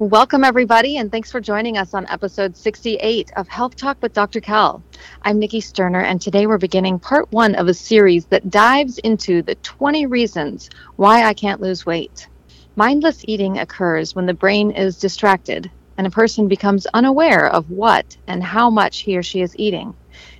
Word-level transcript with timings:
Welcome, 0.00 0.44
everybody, 0.44 0.98
and 0.98 1.10
thanks 1.10 1.32
for 1.32 1.40
joining 1.40 1.76
us 1.76 1.92
on 1.92 2.06
episode 2.06 2.56
68 2.56 3.32
of 3.34 3.48
Health 3.48 3.74
Talk 3.74 3.98
with 4.00 4.12
Dr. 4.12 4.40
Kel. 4.40 4.80
I'm 5.22 5.40
Nikki 5.40 5.60
Sterner, 5.60 6.02
and 6.02 6.22
today 6.22 6.46
we're 6.46 6.56
beginning 6.56 7.00
part 7.00 7.32
one 7.32 7.56
of 7.56 7.66
a 7.66 7.74
series 7.74 8.24
that 8.26 8.48
dives 8.48 8.98
into 8.98 9.42
the 9.42 9.56
20 9.56 10.06
reasons 10.06 10.70
why 10.94 11.24
I 11.24 11.34
can't 11.34 11.60
lose 11.60 11.84
weight. 11.84 12.28
Mindless 12.76 13.24
eating 13.26 13.58
occurs 13.58 14.14
when 14.14 14.26
the 14.26 14.34
brain 14.34 14.70
is 14.70 15.00
distracted 15.00 15.68
and 15.96 16.06
a 16.06 16.10
person 16.10 16.46
becomes 16.46 16.86
unaware 16.94 17.48
of 17.48 17.68
what 17.68 18.16
and 18.28 18.40
how 18.40 18.70
much 18.70 19.00
he 19.00 19.18
or 19.18 19.24
she 19.24 19.40
is 19.40 19.58
eating. 19.58 19.96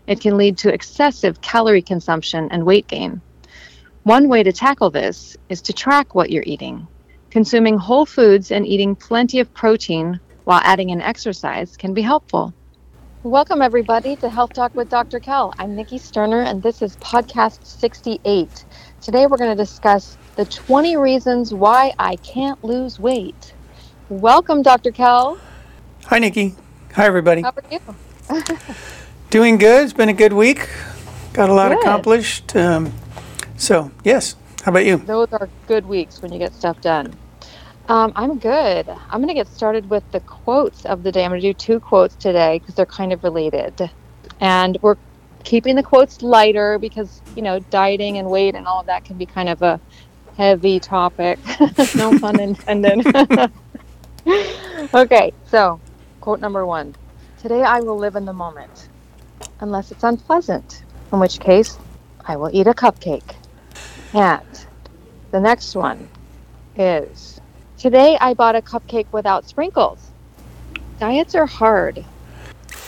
It 0.07 0.21
can 0.21 0.36
lead 0.36 0.59
to 0.59 0.72
excessive 0.72 1.40
calorie 1.40 1.82
consumption 1.82 2.46
and 2.53 2.64
weight 2.64 2.86
gain. 2.86 3.21
One 4.04 4.29
way 4.29 4.45
to 4.45 4.53
tackle 4.53 4.90
this 4.90 5.36
is 5.49 5.63
to 5.63 5.72
track 5.72 6.14
what 6.14 6.31
you're 6.31 6.45
eating 6.46 6.86
Consuming 7.39 7.79
whole 7.79 8.05
foods 8.05 8.51
and 8.51 8.67
eating 8.67 8.97
plenty 8.97 9.39
of 9.39 9.55
protein 9.55 10.19
while 10.43 10.61
adding 10.65 10.91
in 10.91 11.01
exercise 11.01 11.77
can 11.77 11.95
be 11.95 12.03
helpful. 12.03 12.53
Welcome, 13.23 13.63
everybody, 13.63 14.17
to 14.17 14.29
Health 14.29 14.55
Talk 14.55 14.75
with 14.75 14.89
Dr. 14.89 15.21
Kel. 15.21 15.55
I'm 15.57 15.77
Nikki 15.77 15.99
Sterner, 15.99 16.41
and 16.41 16.61
this 16.61 16.83
is 16.83 16.97
podcast 16.97 17.64
68. 17.64 18.64
Today, 19.01 19.27
we're 19.29 19.37
going 19.37 19.57
to 19.57 19.63
discuss 19.63 20.19
the 20.35 20.47
20 20.47 20.97
reasons 20.97 21.55
why 21.55 21.95
I 21.97 22.17
can't 22.17 22.63
lose 22.64 22.99
weight. 22.99 23.55
Welcome, 24.09 24.63
Dr. 24.63 24.91
Kel. 24.91 25.39
Hi, 26.07 26.19
Nikki. 26.19 26.57
Hi, 26.97 27.07
everybody. 27.07 27.43
How 27.43 27.53
are 27.53 27.63
you? 27.71 28.59
Doing 29.31 29.59
good. 29.59 29.85
It's 29.85 29.93
been 29.93 30.09
a 30.09 30.13
good 30.13 30.33
week. 30.33 30.69
Got 31.35 31.50
a 31.50 31.55
lot 31.55 31.69
good. 31.69 31.79
accomplished. 31.79 32.56
Um, 32.56 32.92
so, 33.56 33.92
yes, 34.03 34.34
how 34.64 34.73
about 34.73 34.86
you? 34.86 34.97
Those 34.97 35.28
are 35.31 35.48
good 35.69 35.86
weeks 35.86 36.20
when 36.20 36.33
you 36.33 36.41
get 36.41 36.53
stuff 36.53 36.81
done. 36.81 37.14
Um, 37.89 38.12
I'm 38.17 38.39
good. 38.39 38.86
I'm 38.89 39.19
going 39.22 39.28
to 39.28 39.34
get 39.34 39.48
started 39.48 39.89
with 39.89 40.05
the 40.12 40.20
quotes 40.20 40.84
of 40.84 41.03
the 41.03 41.11
day. 41.11 41.25
I'm 41.25 41.31
going 41.31 41.41
to 41.41 41.48
do 41.48 41.55
two 41.55 41.81
quotes 41.81 42.14
today 42.17 42.58
because 42.58 42.75
they're 42.75 42.84
kind 42.84 43.14
of 43.14 43.25
related. 43.25 43.91
And 44.41 44.77
we're 44.83 44.97
keeping 45.42 45.75
the 45.75 45.83
quotes 45.83 46.20
lighter 46.20 46.78
because, 46.78 47.22
you 47.34 47.41
know, 47.41 47.61
dieting 47.70 48.19
and 48.19 48.28
weight 48.30 48.55
and 48.55 48.67
all 48.67 48.80
of 48.80 48.86
that 48.86 49.06
can 49.06 49.17
be 49.17 49.25
kind 49.25 49.48
of 49.48 49.62
a 49.62 49.80
heavy 50.36 50.78
topic. 50.78 51.39
no 51.97 52.19
pun 52.19 52.39
intended. 52.41 53.06
okay, 54.95 55.33
so 55.47 55.80
quote 56.20 56.41
number 56.41 56.67
one 56.67 56.95
Today 57.41 57.62
I 57.62 57.80
will 57.80 57.97
live 57.97 58.17
in 58.17 58.27
the 58.27 58.34
moment, 58.34 58.91
unless 59.61 59.91
it's 59.91 60.05
unpleasant, 60.05 60.83
in 61.11 61.20
which 61.20 61.41
case 61.41 61.78
I 62.27 62.36
will 62.36 62.50
eat 62.52 62.67
a 62.67 62.75
cupcake. 62.75 63.34
And 64.12 64.67
the 65.30 65.41
next 65.41 65.75
one 65.75 66.11
is 66.77 67.38
Today 67.78 68.18
I 68.20 68.34
bought 68.34 68.56
a 68.56 68.60
cupcake 68.60 69.06
without 69.12 69.48
sprinkles. 69.48 70.10
Diets 70.98 71.36
are 71.36 71.46
hard. 71.46 72.04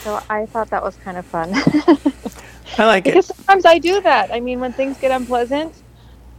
So 0.03 0.21
I 0.29 0.45
thought 0.47 0.69
that 0.71 0.83
was 0.83 0.97
kind 0.97 1.17
of 1.17 1.25
fun. 1.25 1.51
I 2.77 2.85
like 2.85 3.07
it. 3.07 3.11
because 3.11 3.29
it. 3.29 3.37
sometimes 3.37 3.65
I 3.65 3.79
do 3.79 4.01
that. 4.01 4.33
I 4.33 4.41
mean, 4.41 4.59
when 4.59 4.73
things 4.73 4.97
get 4.97 5.11
unpleasant, 5.11 5.73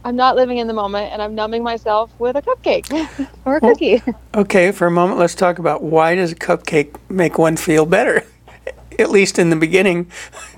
I'm 0.05 0.15
not 0.15 0.35
living 0.35 0.59
in 0.59 0.67
the 0.67 0.73
moment 0.73 1.11
and 1.11 1.19
I'm 1.19 1.33
numbing 1.33 1.63
myself 1.63 2.11
with 2.19 2.35
a 2.35 2.43
cupcake 2.43 2.91
or 3.45 3.57
a 3.57 3.59
well, 3.59 3.73
cookie. 3.73 4.03
Okay, 4.35 4.71
for 4.71 4.85
a 4.85 4.91
moment, 4.91 5.17
let's 5.17 5.33
talk 5.33 5.57
about 5.57 5.81
why 5.81 6.13
does 6.13 6.33
a 6.33 6.35
cupcake 6.35 6.95
make 7.09 7.39
one 7.39 7.57
feel 7.57 7.87
better? 7.87 8.23
At 8.99 9.09
least 9.09 9.39
in 9.39 9.49
the 9.49 9.55
beginning, 9.55 10.11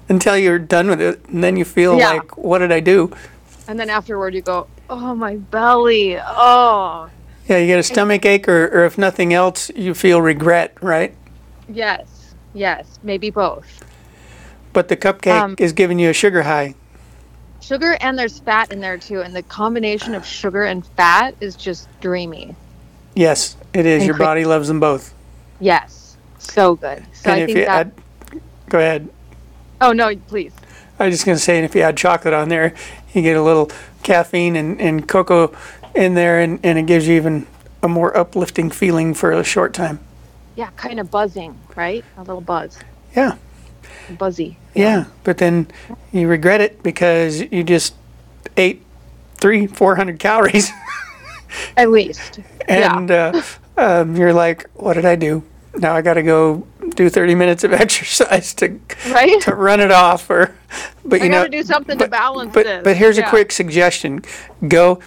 until 0.09 0.38
you're 0.38 0.59
done 0.59 0.89
with 0.89 0.99
it, 0.99 1.23
and 1.29 1.41
then 1.41 1.55
you 1.55 1.63
feel 1.63 1.97
yeah. 1.97 2.11
like, 2.11 2.38
what 2.38 2.59
did 2.59 2.73
I 2.73 2.81
do? 2.81 3.16
And 3.69 3.79
then 3.79 3.89
afterward, 3.89 4.33
you 4.35 4.41
go, 4.41 4.67
oh, 4.89 5.16
my 5.16 5.38
belly. 5.38 6.17
Oh. 6.19 7.09
Yeah, 7.47 7.57
you 7.57 7.67
get 7.67 7.79
a 7.79 7.83
stomach 7.83 8.25
ache, 8.25 8.47
or, 8.47 8.65
or 8.67 8.85
if 8.85 8.97
nothing 8.97 9.33
else, 9.33 9.69
you 9.75 9.93
feel 9.93 10.21
regret, 10.21 10.75
right? 10.81 11.15
Yes, 11.69 12.33
yes, 12.53 13.00
maybe 13.03 13.29
both. 13.29 13.83
But 14.73 14.88
the 14.88 14.97
cupcake 14.97 15.39
um, 15.39 15.55
is 15.59 15.72
giving 15.72 16.00
you 16.00 16.09
a 16.09 16.13
sugar 16.13 16.44
high. 16.44 16.75
Sugar 17.61 17.97
and 18.01 18.17
there's 18.17 18.39
fat 18.39 18.72
in 18.72 18.79
there 18.79 18.97
too, 18.97 19.22
and 19.22 19.35
the 19.35 19.44
combination 19.44 20.16
of 20.16 20.25
sugar 20.25 20.63
and 20.63 20.85
fat 20.85 21.35
is 21.39 21.55
just 21.55 21.88
dreamy. 22.01 22.55
Yes, 23.16 23.57
it 23.73 23.85
is. 23.85 24.01
And 24.01 24.07
Your 24.07 24.16
cra- 24.16 24.25
body 24.25 24.45
loves 24.45 24.67
them 24.67 24.79
both. 24.79 25.13
Yes, 25.59 26.17
so 26.38 26.75
good. 26.75 27.03
So 27.13 27.31
and 27.31 27.41
I 27.41 27.44
if 27.44 27.50
you 27.50 27.66
that... 27.66 27.88
add, 27.88 27.91
go 28.69 28.79
ahead. 28.79 29.09
Oh 29.81 29.94
no, 29.94 30.16
please. 30.16 30.53
I 31.00 31.05
was 31.05 31.13
just 31.13 31.25
going 31.25 31.38
to 31.38 31.44
say, 31.44 31.57
and 31.57 31.66
if 31.66 31.75
you 31.75 31.81
add 31.81 31.97
chocolate 31.97 32.34
on 32.34 32.50
there, 32.50 32.73
you 33.13 33.22
get 33.22 33.35
a 33.35 33.41
little 33.41 33.69
caffeine 34.03 34.55
and, 34.55 34.79
and 34.79 35.07
cocoa 35.07 35.55
in 35.95 36.13
there, 36.13 36.39
and, 36.39 36.59
and 36.63 36.78
it 36.78 36.85
gives 36.85 37.07
you 37.07 37.16
even 37.16 37.47
a 37.81 37.88
more 37.88 38.16
uplifting 38.16 38.69
feeling 38.69 39.13
for 39.13 39.31
a 39.31 39.44
short 39.44 39.73
time. 39.73 40.00
Yeah, 40.56 40.69
kind 40.75 41.00
of 41.00 41.11
buzzing, 41.11 41.57
right? 41.75 42.03
A 42.17 42.22
little 42.22 42.41
buzz. 42.41 42.79
Yeah. 43.16 43.38
Buzzy. 44.17 44.57
Yeah, 44.73 44.84
yeah 44.84 45.05
but 45.23 45.38
then 45.38 45.67
you 46.11 46.28
regret 46.28 46.61
it 46.61 46.84
because 46.84 47.41
you 47.51 47.63
just 47.63 47.95
ate 48.57 48.84
three, 49.35 49.67
four 49.67 49.95
hundred 49.95 50.19
calories. 50.19 50.72
At 51.78 51.89
least. 51.89 52.39
and 52.67 53.09
yeah. 53.09 53.41
uh, 53.78 54.01
um, 54.01 54.16
you're 54.16 54.34
like, 54.34 54.69
what 54.73 54.94
did 54.94 55.05
I 55.05 55.16
do? 55.16 55.44
Now 55.75 55.94
I 55.94 56.01
got 56.01 56.13
to 56.13 56.23
go 56.23 56.66
do 56.95 57.09
30 57.09 57.35
minutes 57.35 57.63
of 57.63 57.73
exercise 57.73 58.53
to 58.55 58.79
right? 59.09 59.41
to 59.41 59.53
run 59.53 59.81
it 59.81 59.91
off 59.91 60.29
or 60.29 60.55
but 61.03 61.22
you 61.22 61.28
know 61.28 61.47
do 61.47 61.63
something 61.63 61.97
but, 61.97 62.05
to 62.05 62.09
balance 62.09 62.53
but, 62.53 62.66
this. 62.66 62.84
But 62.84 62.95
here's 62.95 63.17
yeah. 63.17 63.28
a 63.28 63.29
quick 63.29 63.51
suggestion. 63.51 64.23
Go 64.67 65.00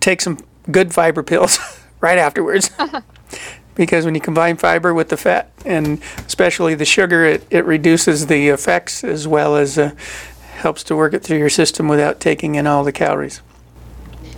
take 0.00 0.20
some 0.20 0.38
good 0.70 0.92
fiber 0.92 1.22
pills 1.22 1.58
right 2.00 2.18
afterwards. 2.18 2.70
because 3.74 4.04
when 4.04 4.14
you 4.14 4.20
combine 4.20 4.56
fiber 4.56 4.92
with 4.92 5.08
the 5.08 5.16
fat 5.16 5.50
and 5.64 6.02
especially 6.26 6.74
the 6.74 6.84
sugar, 6.84 7.24
it, 7.24 7.46
it 7.50 7.64
reduces 7.64 8.26
the 8.26 8.48
effects 8.48 9.04
as 9.04 9.26
well 9.28 9.56
as 9.56 9.78
uh, 9.78 9.94
helps 10.54 10.82
to 10.84 10.96
work 10.96 11.14
it 11.14 11.22
through 11.22 11.38
your 11.38 11.50
system 11.50 11.88
without 11.88 12.20
taking 12.20 12.56
in 12.56 12.66
all 12.66 12.84
the 12.84 12.92
calories. 12.92 13.40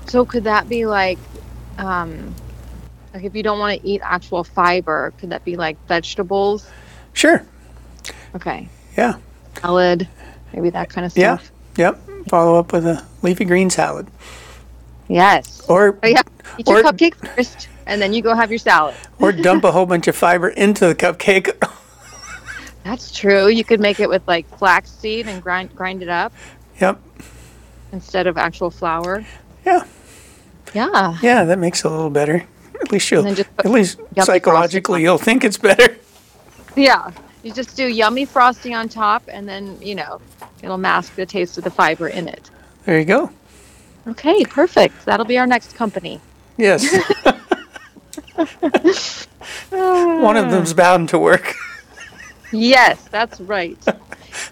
So 0.07 0.25
could 0.25 0.45
that 0.45 0.69
be 0.69 0.87
like 0.87 1.19
um, 1.79 2.35
like 3.15 3.25
if 3.25 3.35
you 3.35 3.43
don't 3.43 3.59
want 3.59 3.81
to 3.81 3.87
eat 3.87 4.01
actual 4.03 4.45
fiber, 4.45 5.13
could 5.19 5.31
that 5.31 5.45
be 5.45 5.57
like 5.57 5.77
vegetables? 5.87 6.69
Sure. 7.13 7.45
Okay. 8.35 8.69
Yeah. 8.97 9.17
Salad, 9.61 10.09
maybe 10.53 10.71
that 10.71 10.89
kind 10.91 11.05
of 11.05 11.13
stuff. 11.13 11.51
Yeah. 11.77 11.91
Yep. 11.91 12.29
Follow 12.29 12.59
up 12.59 12.73
with 12.73 12.87
a 12.87 13.05
leafy 13.23 13.45
green 13.45 13.71
salad. 13.71 14.07
Yes. 15.13 15.61
Or 15.69 15.99
oh, 16.03 16.07
yeah. 16.07 16.23
Eat 16.57 16.67
your 16.67 16.83
cupcake 16.83 17.15
first, 17.15 17.69
and 17.87 18.01
then 18.01 18.15
you 18.15 18.23
go 18.23 18.35
have 18.35 18.51
your 18.51 18.59
salad. 18.59 18.95
or 19.19 19.31
dump 19.49 19.65
a 19.65 19.71
whole 19.71 19.85
bunch 19.85 20.09
of 20.09 20.17
fiber 20.17 20.49
into 20.49 20.87
the 20.87 20.95
cupcake. 20.95 21.53
That's 22.83 23.13
true. 23.13 23.49
You 23.49 23.63
could 23.63 23.79
make 23.79 24.01
it 24.01 24.09
with 24.09 24.27
like 24.27 24.49
flaxseed 24.59 25.29
and 25.29 25.43
grind 25.43 25.77
grind 25.77 26.03
it 26.03 26.09
up. 26.09 26.33
Yep. 26.81 26.99
Instead 27.93 28.27
of 28.27 28.39
actual 28.39 28.71
flour. 28.71 29.25
Yeah. 29.67 29.85
Yeah. 30.75 31.19
Yeah, 31.23 31.45
that 31.45 31.59
makes 31.59 31.85
it 31.85 31.89
a 31.89 31.91
little 31.91 32.11
better. 32.11 32.47
At 32.81 32.91
least 32.91 33.11
you'll, 33.11 33.29
at 33.29 33.67
least 33.67 34.01
psychologically, 34.23 35.03
you'll 35.03 35.19
think 35.19 35.45
it's 35.45 35.59
better. 35.59 35.97
Yeah, 36.75 37.13
you 37.43 37.53
just 37.53 37.77
do 37.77 37.87
yummy 37.87 38.25
frosting 38.25 38.75
on 38.75 38.89
top, 38.89 39.23
and 39.29 39.47
then 39.47 39.81
you 39.81 39.95
know 39.95 40.21
it'll 40.63 40.79
mask 40.79 41.15
the 41.15 41.27
taste 41.27 41.59
of 41.59 41.65
the 41.65 41.71
fiber 41.71 42.09
in 42.09 42.27
it. 42.27 42.51
There 42.87 42.99
you 42.99 43.05
go. 43.05 43.31
Okay, 44.07 44.45
perfect. 44.45 45.05
That'll 45.05 45.27
be 45.27 45.39
our 45.39 45.47
next 45.47 45.75
company. 45.75 46.21
Yes. 46.57 46.85
One 49.71 50.37
of 50.37 50.51
them's 50.51 50.75
bound 50.75 51.09
to 51.11 51.19
work. 51.19 51.55
yes, 52.53 53.07
that's 53.09 53.41
right. 53.41 53.79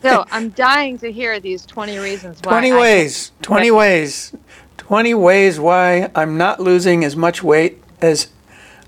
So 0.03 0.25
I'm 0.31 0.50
dying 0.50 0.99
to 0.99 1.10
hear 1.10 1.41
these 1.41 1.65
20 1.65 1.99
reasons 1.99 2.41
why. 2.43 2.53
20 2.53 2.72
ways. 2.72 3.33
20 3.43 3.71
ways. 3.71 4.34
20 4.77 5.15
ways 5.15 5.60
why 5.60 6.10
I'm 6.15 6.36
not 6.36 6.60
losing 6.60 7.04
as 7.04 7.16
much 7.16 7.42
weight 7.42 7.83
as 8.03 8.28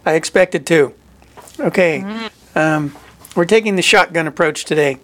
I 0.05 0.15
expected 0.15 0.67
to. 0.67 0.95
Okay, 1.61 2.01
mm-hmm. 2.01 2.59
um, 2.59 2.97
we're 3.37 3.45
taking 3.45 3.77
the 3.77 3.83
shotgun 3.83 4.27
approach 4.27 4.65
today. 4.65 4.99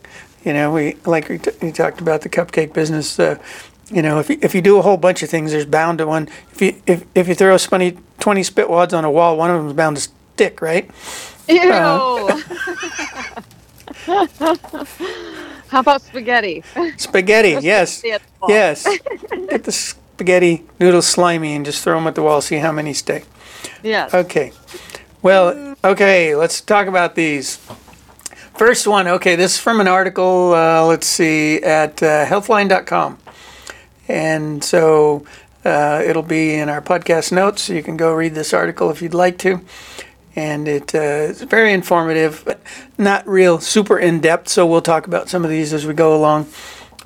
You 0.44 0.52
know, 0.52 0.72
we 0.72 0.96
like 1.04 1.28
we, 1.28 1.38
t- 1.38 1.50
we 1.62 1.72
talked 1.72 2.00
about 2.00 2.22
the 2.22 2.28
cupcake 2.28 2.72
business. 2.72 3.18
Uh, 3.18 3.38
you 3.90 4.02
know, 4.02 4.18
if 4.18 4.28
you, 4.30 4.38
if 4.42 4.54
you 4.54 4.60
do 4.60 4.78
a 4.78 4.82
whole 4.82 4.96
bunch 4.96 5.22
of 5.22 5.30
things, 5.30 5.52
there's 5.52 5.66
bound 5.66 5.98
to 5.98 6.06
one. 6.06 6.28
If 6.52 6.62
you 6.62 6.82
if, 6.86 7.04
if 7.14 7.28
you 7.28 7.34
throw 7.34 7.56
20, 7.56 7.98
20 8.20 8.42
spit 8.42 8.68
wads 8.68 8.92
on 8.94 9.04
a 9.04 9.10
wall, 9.10 9.36
one 9.36 9.50
of 9.50 9.58
them 9.58 9.68
is 9.68 9.72
bound 9.74 9.96
to 9.96 10.02
stick, 10.02 10.60
right? 10.60 10.90
Ew. 11.48 11.70
Uh, 11.72 12.42
How 15.68 15.80
about 15.80 16.02
spaghetti? 16.02 16.62
Spaghetti, 16.96 17.58
yes, 17.60 18.02
yes. 18.48 18.86
Get 19.48 19.64
the 19.64 19.72
spaghetti 19.72 20.64
noodles 20.80 21.06
slimy 21.06 21.54
and 21.54 21.64
just 21.64 21.84
throw 21.84 21.94
them 21.96 22.06
at 22.06 22.14
the 22.14 22.22
wall. 22.22 22.40
See 22.40 22.56
how 22.56 22.72
many 22.72 22.94
stick. 22.94 23.26
Yes. 23.82 24.14
Okay. 24.14 24.52
Well, 25.20 25.76
okay, 25.84 26.34
let's 26.34 26.60
talk 26.60 26.86
about 26.86 27.14
these. 27.16 27.56
First 28.56 28.86
one, 28.86 29.06
okay, 29.08 29.36
this 29.36 29.54
is 29.54 29.60
from 29.60 29.80
an 29.80 29.88
article, 29.88 30.52
uh, 30.54 30.84
let's 30.84 31.06
see, 31.06 31.62
at 31.62 32.02
uh, 32.02 32.24
healthline.com. 32.26 33.18
And 34.08 34.64
so 34.64 35.26
uh, 35.64 36.02
it'll 36.04 36.22
be 36.22 36.54
in 36.54 36.68
our 36.68 36.80
podcast 36.80 37.30
notes, 37.32 37.62
so 37.62 37.74
you 37.74 37.82
can 37.82 37.96
go 37.96 38.12
read 38.14 38.34
this 38.34 38.52
article 38.54 38.90
if 38.90 39.02
you'd 39.02 39.14
like 39.14 39.38
to. 39.38 39.60
and 40.36 40.68
it 40.68 40.94
uh, 40.94 41.28
it's 41.30 41.42
very 41.42 41.72
informative, 41.72 42.42
but 42.44 42.60
not 42.96 43.26
real 43.26 43.60
super 43.60 43.98
in 43.98 44.20
depth. 44.20 44.48
So 44.48 44.66
we'll 44.66 44.82
talk 44.82 45.06
about 45.06 45.28
some 45.28 45.44
of 45.44 45.50
these 45.50 45.72
as 45.72 45.84
we 45.86 45.94
go 45.94 46.14
along. 46.16 46.46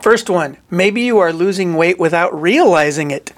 First 0.00 0.28
one, 0.28 0.58
maybe 0.70 1.00
you 1.02 1.18
are 1.18 1.32
losing 1.32 1.74
weight 1.74 1.98
without 1.98 2.32
realizing 2.40 3.10
it. 3.10 3.32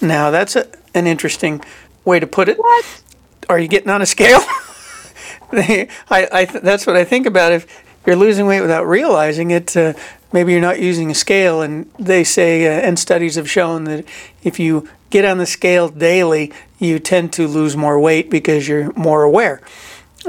Now 0.00 0.30
that's 0.30 0.56
a, 0.56 0.66
an 0.94 1.06
interesting 1.06 1.60
way 2.04 2.20
to 2.20 2.26
put 2.26 2.48
it. 2.48 2.56
What? 2.58 3.02
Are 3.48 3.58
you 3.58 3.68
getting 3.68 3.90
on 3.90 4.00
a 4.02 4.06
scale? 4.06 4.40
I, 5.52 5.88
I 6.10 6.44
th- 6.46 6.64
that's 6.64 6.86
what 6.86 6.96
I 6.96 7.04
think 7.04 7.26
about. 7.26 7.52
If 7.52 7.83
you're 8.06 8.16
losing 8.16 8.46
weight 8.46 8.60
without 8.60 8.86
realizing 8.86 9.50
it, 9.50 9.76
uh, 9.76 9.94
maybe 10.32 10.52
you're 10.52 10.60
not 10.60 10.80
using 10.80 11.10
a 11.10 11.14
scale. 11.14 11.62
And 11.62 11.90
they 11.98 12.24
say, 12.24 12.66
uh, 12.66 12.80
and 12.80 12.98
studies 12.98 13.36
have 13.36 13.50
shown 13.50 13.84
that 13.84 14.04
if 14.42 14.58
you 14.58 14.88
get 15.10 15.24
on 15.24 15.38
the 15.38 15.46
scale 15.46 15.88
daily, 15.88 16.52
you 16.78 16.98
tend 16.98 17.32
to 17.34 17.46
lose 17.46 17.76
more 17.76 17.98
weight 17.98 18.30
because 18.30 18.68
you're 18.68 18.92
more 18.94 19.22
aware. 19.22 19.60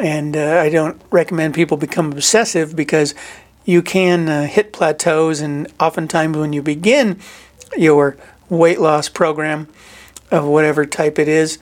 And 0.01 0.35
uh, 0.35 0.59
I 0.61 0.69
don't 0.69 1.01
recommend 1.09 1.53
people 1.53 1.77
become 1.77 2.11
obsessive 2.11 2.75
because 2.75 3.15
you 3.65 3.81
can 3.81 4.29
uh, 4.29 4.45
hit 4.45 4.71
plateaus, 4.71 5.41
and 5.41 5.67
oftentimes 5.79 6.37
when 6.37 6.53
you 6.53 6.61
begin 6.61 7.19
your 7.75 8.15
weight 8.47 8.79
loss 8.79 9.09
program 9.09 9.67
of 10.29 10.45
whatever 10.45 10.85
type 10.85 11.17
it 11.17 11.27
is, 11.27 11.57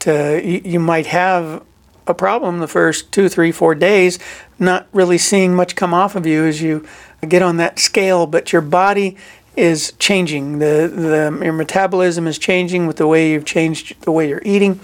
to, 0.00 0.40
you, 0.44 0.60
you 0.64 0.80
might 0.80 1.06
have 1.06 1.64
a 2.06 2.14
problem 2.14 2.58
the 2.58 2.68
first 2.68 3.12
two, 3.12 3.28
three, 3.28 3.52
four 3.52 3.74
days, 3.74 4.18
not 4.58 4.86
really 4.92 5.18
seeing 5.18 5.54
much 5.54 5.76
come 5.76 5.94
off 5.94 6.16
of 6.16 6.26
you 6.26 6.44
as 6.44 6.60
you 6.62 6.86
get 7.26 7.42
on 7.42 7.56
that 7.56 7.78
scale, 7.78 8.26
but 8.26 8.52
your 8.52 8.62
body 8.62 9.16
is 9.56 9.92
changing. 9.98 10.58
The, 10.58 10.90
the 10.94 11.44
your 11.44 11.52
metabolism 11.52 12.26
is 12.26 12.38
changing 12.38 12.86
with 12.86 12.96
the 12.96 13.06
way 13.06 13.32
you've 13.32 13.44
changed 13.44 14.00
the 14.02 14.12
way 14.12 14.28
you're 14.28 14.42
eating, 14.44 14.80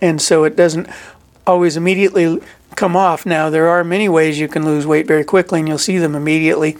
and 0.00 0.20
so 0.20 0.44
it 0.44 0.56
doesn't 0.56 0.88
always 1.46 1.76
immediately 1.76 2.38
come 2.76 2.96
off. 2.96 3.24
Now 3.24 3.50
there 3.50 3.68
are 3.68 3.82
many 3.82 4.08
ways 4.08 4.38
you 4.38 4.48
can 4.48 4.64
lose 4.64 4.86
weight 4.86 5.06
very 5.06 5.24
quickly, 5.24 5.60
and 5.60 5.68
you'll 5.68 5.78
see 5.78 5.98
them 5.98 6.14
immediately. 6.14 6.76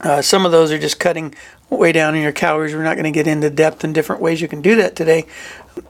Uh, 0.00 0.22
some 0.22 0.46
of 0.46 0.52
those 0.52 0.70
are 0.70 0.78
just 0.78 1.00
cutting 1.00 1.34
way 1.70 1.92
down 1.92 2.14
in 2.14 2.22
your 2.22 2.32
calories. 2.32 2.74
We're 2.74 2.84
not 2.84 2.94
going 2.94 3.04
to 3.04 3.10
get 3.10 3.26
into 3.26 3.50
depth 3.50 3.84
in 3.84 3.92
different 3.92 4.22
ways 4.22 4.40
you 4.40 4.48
can 4.48 4.62
do 4.62 4.76
that 4.76 4.96
today. 4.96 5.26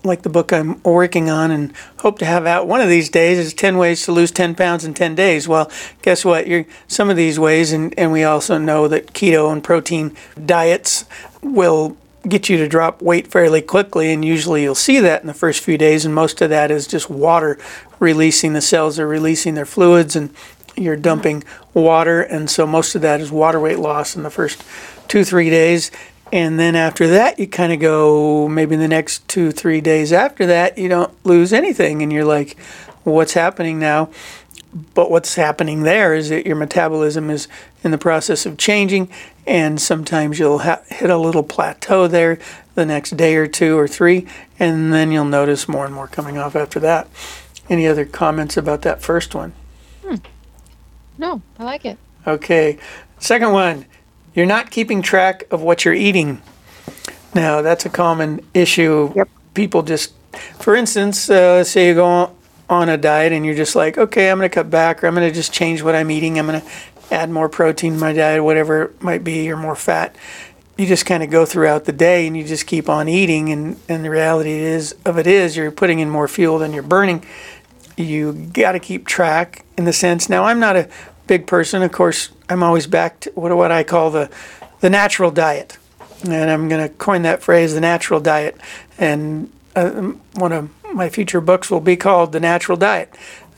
Like 0.05 0.23
the 0.23 0.29
book 0.29 0.53
I'm 0.53 0.83
working 0.83 1.31
on 1.31 1.51
and 1.51 1.73
hope 1.99 2.19
to 2.19 2.25
have 2.25 2.47
out 2.47 2.67
one 2.67 2.81
of 2.81 2.89
these 2.89 3.09
days 3.09 3.39
is 3.39 3.55
10 3.55 3.77
ways 3.79 4.05
to 4.05 4.13
lose 4.13 4.31
10 4.31 4.55
pounds 4.55 4.85
in 4.85 4.95
10 4.95 5.15
days. 5.15 5.49
Well, 5.49 5.71
guess 6.03 6.25
what? 6.25 6.47
You're, 6.47 6.65
some 6.87 7.11
of 7.11 7.17
these 7.17 7.39
ways, 7.39 7.73
and, 7.73 7.95
and 7.99 8.13
we 8.13 8.25
also 8.25 8.59
know 8.59 8.89
that 8.89 9.09
keto 9.09 9.53
and 9.53 9.63
protein 9.63 10.17
diets 10.45 11.05
will 11.43 11.97
get 12.29 12.49
you 12.49 12.57
to 12.59 12.69
drop 12.69 13.01
weight 13.01 13.27
fairly 13.27 13.63
quickly, 13.63 14.13
and 14.13 14.25
usually 14.25 14.63
you'll 14.63 14.75
see 14.75 15.01
that 15.01 15.21
in 15.21 15.27
the 15.27 15.35
first 15.35 15.63
few 15.63 15.79
days, 15.79 16.05
and 16.05 16.15
most 16.15 16.41
of 16.41 16.51
that 16.51 16.71
is 16.71 16.87
just 16.87 17.09
water 17.09 17.59
releasing. 17.99 18.53
The 18.53 18.61
cells 18.61 18.99
are 18.99 19.07
releasing 19.07 19.55
their 19.55 19.67
fluids, 19.67 20.17
and 20.17 20.35
you're 20.77 20.97
dumping 20.97 21.45
water, 21.75 22.21
and 22.21 22.51
so 22.51 22.67
most 22.67 22.95
of 22.95 23.03
that 23.03 23.21
is 23.21 23.31
water 23.31 23.61
weight 23.61 23.79
loss 23.79 24.17
in 24.17 24.23
the 24.23 24.31
first 24.31 24.63
two, 25.09 25.25
three 25.25 25.51
days. 25.51 25.91
And 26.33 26.59
then 26.59 26.77
after 26.77 27.07
that, 27.09 27.39
you 27.39 27.47
kind 27.47 27.73
of 27.73 27.81
go 27.81 28.49
maybe 28.49 28.77
the 28.77 28.89
next 28.89 29.27
two, 29.29 29.51
three 29.51 29.81
days 29.81 30.13
after 30.13 30.47
that, 30.47 30.77
you 30.77 30.89
don't 30.89 31.13
lose 31.25 31.53
anything. 31.53 32.03
And 32.03 32.13
you're 32.13 32.25
like, 32.25 32.59
what's 33.05 33.33
happening 33.33 33.79
now? 33.79 34.11
But 34.95 35.11
what's 35.11 35.35
happening 35.37 35.83
there 35.83 36.15
is 36.15 36.29
that 36.29 36.47
your 36.47 36.57
metabolism 36.57 37.31
is 37.31 37.49
in 37.83 37.91
the 37.91 37.99
process 37.99 38.45
of 38.45 38.59
changing, 38.59 39.09
and 39.47 39.81
sometimes 39.81 40.39
you'll 40.39 40.59
ha- 40.59 40.83
hit 40.89 41.09
a 41.09 41.17
little 41.17 41.43
plateau 41.43 42.07
there 42.07 42.39
the 42.75 42.85
next 42.85 43.17
day 43.17 43.37
or 43.37 43.47
two 43.47 43.79
or 43.79 43.89
three, 43.89 44.27
and 44.59 44.93
then 44.93 45.11
you'll 45.11 45.25
notice 45.25 45.69
more 45.69 45.87
and 45.87 45.95
more 45.95 46.07
coming 46.07 46.37
off 46.37 46.55
after 46.55 46.79
that. 46.81 47.09
Any 47.71 47.87
other 47.87 48.05
comments 48.05 48.57
about 48.59 48.83
that 48.83 49.01
first 49.01 49.35
one? 49.35 49.53
Hmm. 50.05 50.17
No, 51.17 51.41
I 51.59 51.65
like 51.65 51.85
it. 51.87 51.99
Okay. 52.27 52.79
Second 53.19 53.53
one, 53.53 53.87
you're 54.39 54.47
not 54.47 54.71
keeping 54.71 55.03
track 55.03 55.45
of 55.51 55.61
what 55.61 55.85
you're 55.85 55.95
eating. 55.95 56.41
Now, 57.35 57.61
that's 57.61 57.85
a 57.85 57.91
common 57.91 58.41
issue. 58.55 59.13
Yep. 59.15 59.29
People 59.55 59.83
just, 59.83 60.13
for 60.61 60.77
instance, 60.77 61.29
uh, 61.29 61.65
say 61.65 61.89
you 61.89 61.95
go 61.95 62.35
on 62.71 62.89
a 62.89 62.97
diet 62.97 63.33
and 63.33 63.45
you're 63.45 63.57
just 63.57 63.75
like, 63.75 63.99
okay, 63.99 64.31
I'm 64.31 64.39
going 64.39 64.49
to 64.49 64.55
cut 64.55 64.71
back 64.71 65.03
or 65.03 65.09
I'm 65.09 65.15
going 65.15 65.29
to 65.29 65.35
just 65.35 65.53
change 65.53 65.83
what 65.83 65.97
I'm 65.97 66.11
eating. 66.11 66.39
I'm 66.39 66.47
going 66.47 66.61
to 66.61 66.67
add 67.11 67.31
more 67.31 67.49
protein 67.49 67.95
to 67.95 67.99
my 67.99 68.13
diet, 68.13 68.45
whatever 68.45 68.83
it 68.83 69.03
might 69.03 69.25
be, 69.25 69.51
or 69.51 69.57
more 69.57 69.75
fat. 69.75 70.15
You 70.77 70.87
just 70.87 71.05
kind 71.05 71.25
of 71.25 71.31
go 71.31 71.45
throughout 71.45 71.87
the 71.87 71.93
day 71.93 72.25
and 72.29 72.37
you 72.37 72.45
just 72.45 72.69
keep 72.69 72.89
on 72.89 73.09
eating. 73.09 73.51
And, 73.51 73.81
and 73.89 74.05
the 74.05 74.11
reality 74.11 74.53
is 74.53 74.95
of 75.05 75.19
it 75.19 75.27
is 75.27 75.57
you're 75.57 75.73
putting 75.73 75.99
in 75.99 76.09
more 76.09 76.29
fuel 76.29 76.59
than 76.59 76.73
you're 76.73 76.85
burning 76.85 77.25
you 77.99 78.33
got 78.33 78.73
to 78.73 78.79
keep 78.79 79.07
track 79.07 79.65
in 79.77 79.85
the 79.85 79.93
sense. 79.93 80.29
Now, 80.29 80.45
I'm 80.45 80.61
not 80.61 80.77
a 80.77 80.89
big 81.29 81.47
person. 81.47 81.83
Of 81.83 81.93
course, 81.93 82.31
I'm 82.49 82.65
always 82.65 82.89
back 82.89 83.21
to 83.21 83.31
what, 83.37 83.57
what 83.57 83.71
I 83.71 83.85
call 83.85 84.11
the, 84.11 84.29
the 84.81 84.91
natural 84.91 85.31
diet. 85.31 85.79
And 86.25 86.51
I'm 86.51 86.69
going 86.69 86.83
to 86.83 86.93
coin 86.95 87.23
that 87.23 87.43
phrase, 87.43 87.75
the 87.75 87.81
natural 87.81 88.19
diet. 88.19 88.57
And 88.99 89.53
uh, 89.77 89.91
one 90.35 90.51
of 90.51 90.71
my 90.93 91.09
future 91.09 91.41
books 91.41 91.71
will 91.71 91.81
be 91.81 91.97
called 91.97 92.33
The 92.33 92.41
Natural 92.41 92.77
Diet. 92.77 93.15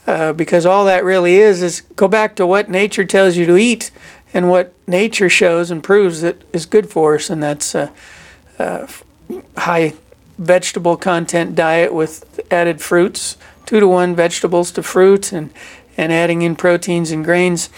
Uh, 0.06 0.32
because 0.32 0.66
all 0.66 0.84
that 0.86 1.04
really 1.04 1.36
is 1.36 1.62
is 1.62 1.82
go 1.94 2.08
back 2.08 2.34
to 2.34 2.46
what 2.46 2.68
nature 2.68 3.04
tells 3.04 3.36
you 3.36 3.46
to 3.46 3.56
eat 3.56 3.90
and 4.34 4.50
what 4.50 4.74
nature 4.86 5.28
shows 5.28 5.70
and 5.70 5.82
proves 5.82 6.20
that 6.20 6.42
is 6.52 6.66
good 6.66 6.90
for 6.90 7.14
us. 7.14 7.30
And 7.30 7.42
that's 7.42 7.74
a, 7.74 7.92
a 8.58 8.88
high 9.56 9.94
vegetable 10.38 10.96
content 10.96 11.54
diet 11.54 11.94
with 11.94 12.40
added 12.50 12.80
fruits 12.80 13.36
two 13.66 13.78
to 13.78 13.86
one 13.86 14.16
vegetables 14.16 14.72
to 14.72 14.82
fruit 14.82 15.32
and, 15.32 15.50
and 16.00 16.14
adding 16.14 16.40
in 16.40 16.56
proteins 16.56 17.10
and 17.10 17.22
grains 17.22 17.68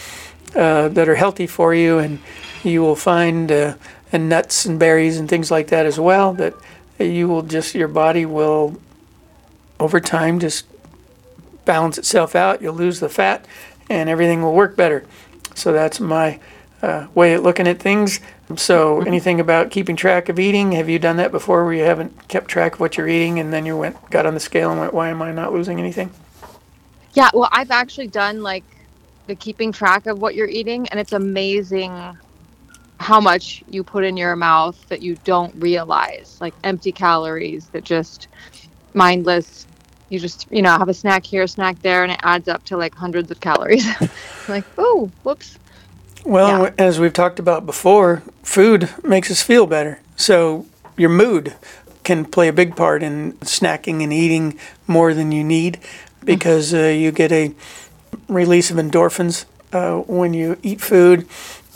uh, 0.55 0.89
that 0.89 1.09
are 1.09 1.17
healthy 1.17 1.49
for 1.49 1.75
you. 1.75 1.99
And 1.99 2.21
you 2.63 2.81
will 2.81 2.95
find, 2.95 3.51
uh, 3.51 3.75
and 4.13 4.29
nuts 4.29 4.65
and 4.65 4.79
berries 4.79 5.19
and 5.19 5.29
things 5.29 5.51
like 5.51 5.67
that 5.69 5.87
as 5.87 5.99
well, 5.99 6.33
that 6.35 6.55
you 7.01 7.27
will 7.27 7.43
just, 7.43 7.75
your 7.75 7.89
body 7.89 8.25
will 8.25 8.81
over 9.81 9.99
time 9.99 10.39
just 10.39 10.67
balance 11.65 11.99
itself 11.99 12.37
out. 12.37 12.63
You'll 12.63 12.75
lose 12.75 13.01
the 13.01 13.09
fat 13.09 13.45
and 13.91 14.09
everything 14.09 14.41
will 14.41 14.55
work 14.55 14.77
better. 14.77 15.05
So 15.57 15.73
that's 15.73 15.99
my 15.99 16.39
uh, 16.81 17.09
way 17.17 17.35
of 17.35 17.43
looking 17.43 17.67
at 17.67 17.81
things. 17.81 18.21
So, 18.55 19.01
anything 19.01 19.41
about 19.41 19.71
keeping 19.71 19.97
track 19.97 20.29
of 20.29 20.39
eating? 20.39 20.73
Have 20.73 20.89
you 20.89 20.99
done 20.99 21.17
that 21.17 21.33
before, 21.33 21.65
where 21.65 21.73
you 21.73 21.85
haven't 21.85 22.29
kept 22.29 22.49
track 22.49 22.75
of 22.75 22.81
what 22.81 22.99
you're 22.99 23.09
eating, 23.09 23.39
and 23.39 23.51
then 23.51 23.65
you 23.65 23.79
went 23.79 24.11
got 24.11 24.27
on 24.27 24.35
the 24.35 24.41
scale 24.41 24.71
and 24.71 24.79
went, 24.79 24.93
"Why 24.93 25.09
am 25.09 25.23
I 25.23 25.33
not 25.33 25.55
losing 25.55 25.79
anything?" 25.79 26.11
Yeah, 27.15 27.31
well, 27.35 27.49
I've 27.53 27.71
actually 27.71 28.09
done 28.09 28.43
like 28.43 28.65
the 29.27 29.35
keeping 29.35 29.73
track 29.73 30.07
of 30.07 30.21
what 30.21 30.35
you're 30.35 30.49
eating, 30.49 30.89
and 30.89 30.99
it's 30.99 31.13
amazing 31.13 32.17
how 32.99 33.21
much 33.21 33.63
you 33.69 33.83
put 33.83 34.05
in 34.05 34.17
your 34.17 34.37
mouth 34.37 34.79
that 34.89 35.03
you 35.03 35.17
don't 35.25 35.55
realize, 35.57 36.39
like 36.41 36.55
empty 36.65 36.93
calories 36.93 37.67
that 37.69 37.85
just 37.85 38.29
mindless. 38.95 39.67
You 40.09 40.19
just, 40.19 40.47
you 40.51 40.61
know, 40.61 40.77
have 40.77 40.89
a 40.91 40.95
snack 40.95 41.25
here, 41.25 41.43
a 41.43 41.49
snack 41.49 41.81
there, 41.83 42.03
and 42.03 42.13
it 42.13 42.21
adds 42.23 42.47
up 42.47 42.65
to 42.67 42.77
like 42.77 42.95
hundreds 42.95 43.31
of 43.31 43.41
calories. 43.41 43.87
like, 44.49 44.65
oh, 44.77 45.11
whoops. 45.23 45.59
Well, 46.25 46.65
Yeah. 46.65 46.71
as 46.79 47.01
we've 47.01 47.13
talked 47.13 47.39
about 47.39 47.65
before, 47.67 48.23
food 48.43 48.91
makes 49.03 49.31
us 49.31 49.43
feel 49.43 49.67
better. 49.67 50.01
So 50.17 50.67
your 50.97 51.09
mood 51.09 51.55
can 52.05 52.25
play 52.25 52.49
a 52.49 52.53
big 52.53 52.77
part 52.77 53.03
in 53.03 53.33
snacking 53.41 54.03
and 54.03 54.13
eating 54.13 54.59
more 54.87 55.15
than 55.15 55.33
you 55.33 55.43
need 55.43 55.79
because 56.25 56.73
uh, 56.75 56.79
you 56.87 57.13
get 57.13 57.33
a 57.33 57.55
release 58.29 58.71
of 58.71 58.77
endorphins 58.77 59.45
uh, 59.73 59.99
when 60.01 60.35
you 60.35 60.59
eat 60.63 60.81
food 60.81 61.27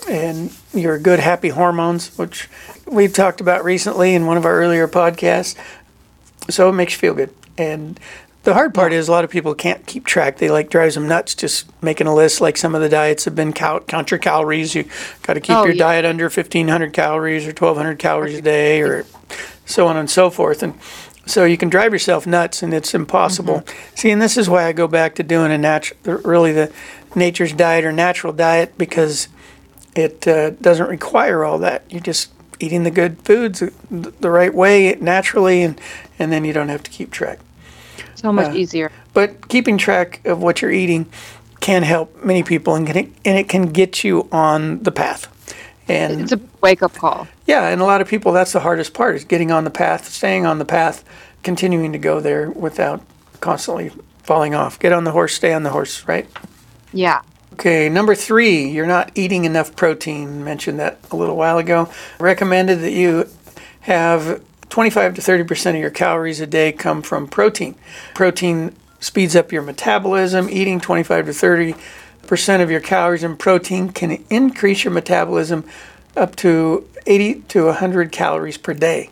and 0.09 0.55
your 0.75 0.99
good 0.99 1.19
happy 1.21 1.49
hormones, 1.49 2.17
which 2.19 2.49
we've 2.87 3.13
talked 3.13 3.41
about 3.41 3.65
recently 3.65 4.15
in 4.15 4.27
one 4.27 4.37
of 4.37 4.45
our 4.45 4.55
earlier 4.61 4.87
podcasts. 4.87 5.57
So 6.49 6.69
it 6.69 6.73
makes 6.73 6.93
you 6.93 6.99
feel 6.99 7.15
good. 7.15 7.35
And 7.59 7.99
the 8.45 8.55
hard 8.55 8.75
part 8.75 8.93
is 8.93 9.09
a 9.09 9.11
lot 9.13 9.25
of 9.25 9.31
people 9.31 9.55
can't 9.55 9.85
keep 9.87 10.05
track. 10.07 10.37
They 10.37 10.49
like 10.51 10.71
drives 10.71 10.95
them 10.95 11.09
nuts 11.09 11.35
just 11.35 11.67
making 11.83 12.07
a 12.07 12.15
list. 12.15 12.41
Like 12.41 12.57
some 12.57 12.75
of 12.77 12.81
the 12.81 12.89
diets 12.89 13.25
have 13.25 13.35
been 13.35 13.53
count, 13.53 13.89
count 13.89 14.11
your 14.13 14.19
calories. 14.19 14.75
You 14.75 14.85
got 15.23 15.35
to 15.35 15.41
keep 15.41 15.57
Oh, 15.57 15.65
your 15.65 15.75
yeah. 15.75 15.83
diet 15.83 16.05
under 16.05 16.25
1,500 16.27 16.93
calories 16.93 17.45
or 17.45 17.49
1,200 17.49 17.99
calories 17.99 18.39
a 18.39 18.43
day 18.43 18.83
or 18.83 19.05
so 19.65 19.89
on 19.89 19.97
and 19.97 20.09
so 20.09 20.31
forth. 20.31 20.63
And 20.63 20.75
so 21.27 21.45
you 21.45 21.57
can 21.59 21.69
drive 21.69 21.93
yourself 21.93 22.27
nuts 22.27 22.63
and 22.63 22.73
it's 22.73 22.95
impossible. 22.95 23.65
See, 23.95 24.11
and 24.11 24.23
this 24.23 24.37
is 24.37 24.49
why 24.49 24.65
I 24.67 24.73
go 24.73 24.87
back 24.87 25.17
to 25.17 25.23
doing 25.23 25.53
a 25.53 25.59
natural, 25.59 26.19
really 26.25 26.53
the 26.53 26.73
nature's 27.15 27.53
diet 27.53 27.85
or 27.85 27.93
natural 27.93 28.33
diet 28.33 28.79
because 28.79 29.29
it 29.95 30.27
uh, 30.27 30.51
doesn't 30.51 30.89
require 30.89 31.45
all 31.45 31.59
that. 31.59 31.83
You're 31.91 32.01
just 32.01 32.33
eating 32.61 32.85
the 32.85 32.91
good 32.91 33.21
foods 33.23 33.63
the 33.91 34.31
right 34.31 34.55
way 34.55 34.97
naturally 35.01 35.63
and, 35.63 35.81
and 36.19 36.33
then 36.33 36.45
you 36.45 36.53
don't 36.53 36.69
have 36.69 36.83
to 36.85 36.91
keep 36.91 37.11
track. 37.11 37.41
So 38.15 38.33
much 38.33 38.53
Uh, 38.53 38.55
easier. 38.55 38.93
But 39.13 39.49
keeping 39.49 39.77
track 39.79 40.21
of 40.25 40.43
what 40.43 40.63
you're 40.63 40.71
eating 40.71 41.07
can 41.61 41.83
help 41.83 42.25
many 42.25 42.43
people 42.43 42.75
and, 42.75 42.87
can, 42.87 42.97
and 42.97 43.39
it 43.39 43.49
can 43.49 43.73
get 43.73 44.05
you 44.05 44.29
on 44.31 44.83
the 44.83 44.93
path. 44.93 45.29
And 45.89 46.21
It's 46.21 46.33
a 46.33 46.41
wake 46.63 46.83
up 46.83 46.95
call. 46.95 47.29
yeah, 47.47 47.69
and 47.69 47.81
a 47.81 47.85
lot 47.85 48.01
of 48.01 48.09
people, 48.09 48.33
that's 48.33 48.53
the 48.53 48.61
hardest 48.61 48.93
part 48.93 49.15
is 49.15 49.25
getting 49.25 49.53
on 49.53 49.65
the 49.65 49.71
path, 49.71 50.09
staying 50.09 50.45
on 50.45 50.59
the 50.59 50.65
path, 50.65 51.05
continuing 51.45 51.93
to 51.93 51.99
go 51.99 52.19
there 52.21 52.51
without 52.51 53.03
constantly 53.41 53.93
falling 54.23 54.55
off. 54.55 54.79
Get 54.81 54.93
on 54.93 55.05
the 55.05 55.13
horse, 55.13 55.35
stay 55.35 55.53
on 55.53 55.63
the 55.63 55.71
horse, 55.71 56.07
right? 56.09 56.27
Yeah. 56.93 57.23
Okay, 57.53 57.89
number 57.89 58.15
three, 58.15 58.69
you're 58.69 58.87
not 58.87 59.13
eating 59.15 59.45
enough 59.45 59.77
protein. 59.77 60.43
Mentioned 60.45 60.79
that 60.81 60.99
a 61.13 61.17
little 61.17 61.37
while 61.37 61.59
ago. 61.59 61.89
Recommended 62.19 62.81
that 62.81 62.93
you 62.93 63.29
have 63.81 64.43
25 64.69 65.15
to 65.15 65.23
30 65.23 65.45
percent 65.45 65.77
of 65.77 65.81
your 65.81 65.91
calories 65.91 66.41
a 66.41 66.47
day 66.47 66.73
come 66.73 67.01
from 67.01 67.29
protein. 67.29 67.77
Protein 68.15 68.75
speeds 69.01 69.35
up 69.37 69.53
your 69.53 69.63
metabolism. 69.63 70.51
Eating 70.51 70.81
25 70.81 71.27
to 71.27 71.33
30 71.33 71.75
percent 72.27 72.63
of 72.63 72.71
your 72.71 72.81
calories 72.81 73.23
in 73.23 73.37
protein 73.37 73.91
can 73.91 74.25
increase 74.31 74.85
your 74.85 74.93
metabolism 74.93 75.65
up 76.17 76.37
to 76.37 76.89
80 77.07 77.43
to 77.43 77.67
100 77.67 78.13
calories 78.13 78.57
per 78.59 78.75
day. 78.75 79.11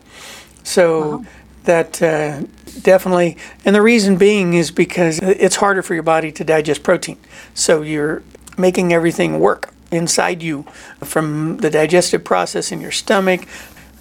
So 0.62 1.18
wow. 1.18 1.24
that 1.64 2.02
uh, 2.02 2.42
definitely, 2.80 3.36
and 3.64 3.74
the 3.74 3.82
reason 3.82 4.16
being 4.16 4.54
is 4.54 4.70
because 4.70 5.18
it's 5.20 5.56
harder 5.56 5.82
for 5.82 5.94
your 5.94 6.02
body 6.02 6.32
to 6.32 6.44
digest 6.44 6.82
protein. 6.82 7.18
So 7.54 7.82
you're 7.82 8.22
making 8.56 8.92
everything 8.92 9.38
work 9.38 9.72
inside 9.90 10.42
you 10.42 10.62
from 11.00 11.58
the 11.58 11.70
digestive 11.70 12.24
process 12.24 12.72
in 12.72 12.80
your 12.80 12.90
stomach 12.90 13.46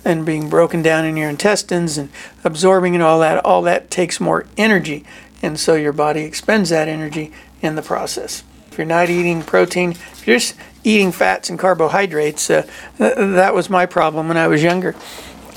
and 0.06 0.26
being 0.26 0.50
broken 0.50 0.82
down 0.82 1.06
in 1.06 1.16
your 1.16 1.30
intestines 1.30 1.98
and 1.98 2.10
absorbing 2.44 2.94
and 2.94 3.04
all 3.04 3.20
that. 3.20 3.44
All 3.46 3.62
that 3.64 3.90
takes 3.90 4.20
more 4.20 4.46
energy. 4.58 5.06
And 5.42 5.60
so 5.60 5.76
your 5.76 5.94
body 5.94 6.22
expends 6.22 6.70
that 6.70 6.88
energy 6.88 7.32
in 7.62 7.76
the 7.76 7.82
process. 7.82 8.44
If 8.74 8.80
you're 8.80 8.88
not 8.88 9.12
eating 9.12 9.44
protein, 9.44 9.92
if 9.92 10.26
you're 10.26 10.38
just 10.38 10.56
eating 10.84 11.12
fats 11.12 11.48
and 11.48 11.60
carbohydrates, 11.60 12.50
uh, 12.50 12.64
th- 12.98 13.14
that 13.16 13.54
was 13.54 13.70
my 13.70 13.86
problem 13.86 14.28
when 14.28 14.36
I 14.36 14.48
was 14.48 14.64
younger. 14.64 14.94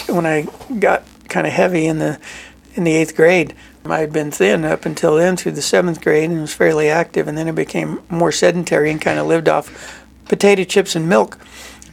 When 0.07 0.27
I 0.27 0.47
got 0.79 1.03
kind 1.31 1.47
of 1.47 1.55
heavy 1.55 1.87
in 1.87 1.99
the 1.99 2.21
in 2.75 2.85
the 2.85 2.93
eighth 2.93 3.17
grade, 3.17 3.55
I 3.87 4.01
had 4.01 4.13
been 4.13 4.31
thin 4.31 4.67
up 4.67 4.85
until 4.85 5.17
then 5.17 5.39
through 5.39 5.53
the 5.53 5.63
seventh 5.63 6.03
grade 6.03 6.29
and 6.29 6.43
was 6.43 6.53
fairly 6.53 6.91
active, 6.91 7.27
and 7.27 7.39
then 7.39 7.49
I 7.49 7.53
became 7.53 8.03
more 8.11 8.31
sedentary 8.31 8.91
and 8.91 9.01
kind 9.01 9.19
of 9.19 9.27
lived 9.27 9.49
off 9.49 10.05
potato 10.27 10.65
chips 10.65 10.95
and 10.95 11.09
milk 11.09 11.39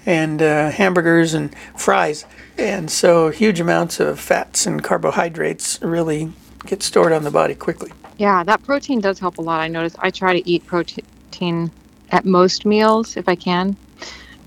and 0.06 0.42
uh, 0.42 0.72
hamburgers 0.72 1.34
and 1.34 1.56
fries. 1.78 2.26
And 2.58 2.92
so 2.92 3.30
huge 3.30 3.62
amounts 3.62 4.02
of 4.02 4.20
fats 4.20 4.66
and 4.66 4.84
carbohydrates 4.84 5.82
really 5.82 6.34
get 6.66 6.84
stored 6.84 7.14
on 7.14 7.24
the 7.24 7.32
body 7.32 7.56
quickly. 7.56 7.94
Yeah, 8.18 8.44
that 8.44 8.62
protein 8.64 9.00
does 9.00 9.20
help 9.20 9.38
a 9.38 9.42
lot. 9.42 9.62
I 9.62 9.70
notice 9.70 9.96
I 10.00 10.10
try 10.10 10.34
to 10.34 10.50
eat 10.50 10.66
protein 10.66 11.06
protein 11.34 11.72
at 12.12 12.26
most 12.26 12.66
meals 12.66 13.18
if 13.18 13.28
I 13.28 13.36
can. 13.36 13.76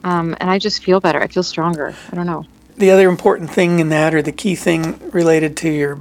Um, 0.04 0.36
and 0.40 0.48
I 0.50 0.58
just 0.58 0.84
feel 0.84 1.00
better. 1.00 1.20
I 1.20 1.26
feel 1.26 1.42
stronger. 1.42 1.94
I 2.10 2.14
don't 2.14 2.26
know. 2.26 2.46
The 2.76 2.90
other 2.90 3.08
important 3.08 3.50
thing 3.50 3.80
in 3.80 3.88
that, 3.88 4.14
or 4.14 4.22
the 4.22 4.32
key 4.32 4.54
thing 4.54 5.10
related 5.10 5.56
to 5.58 5.70
your 5.70 5.98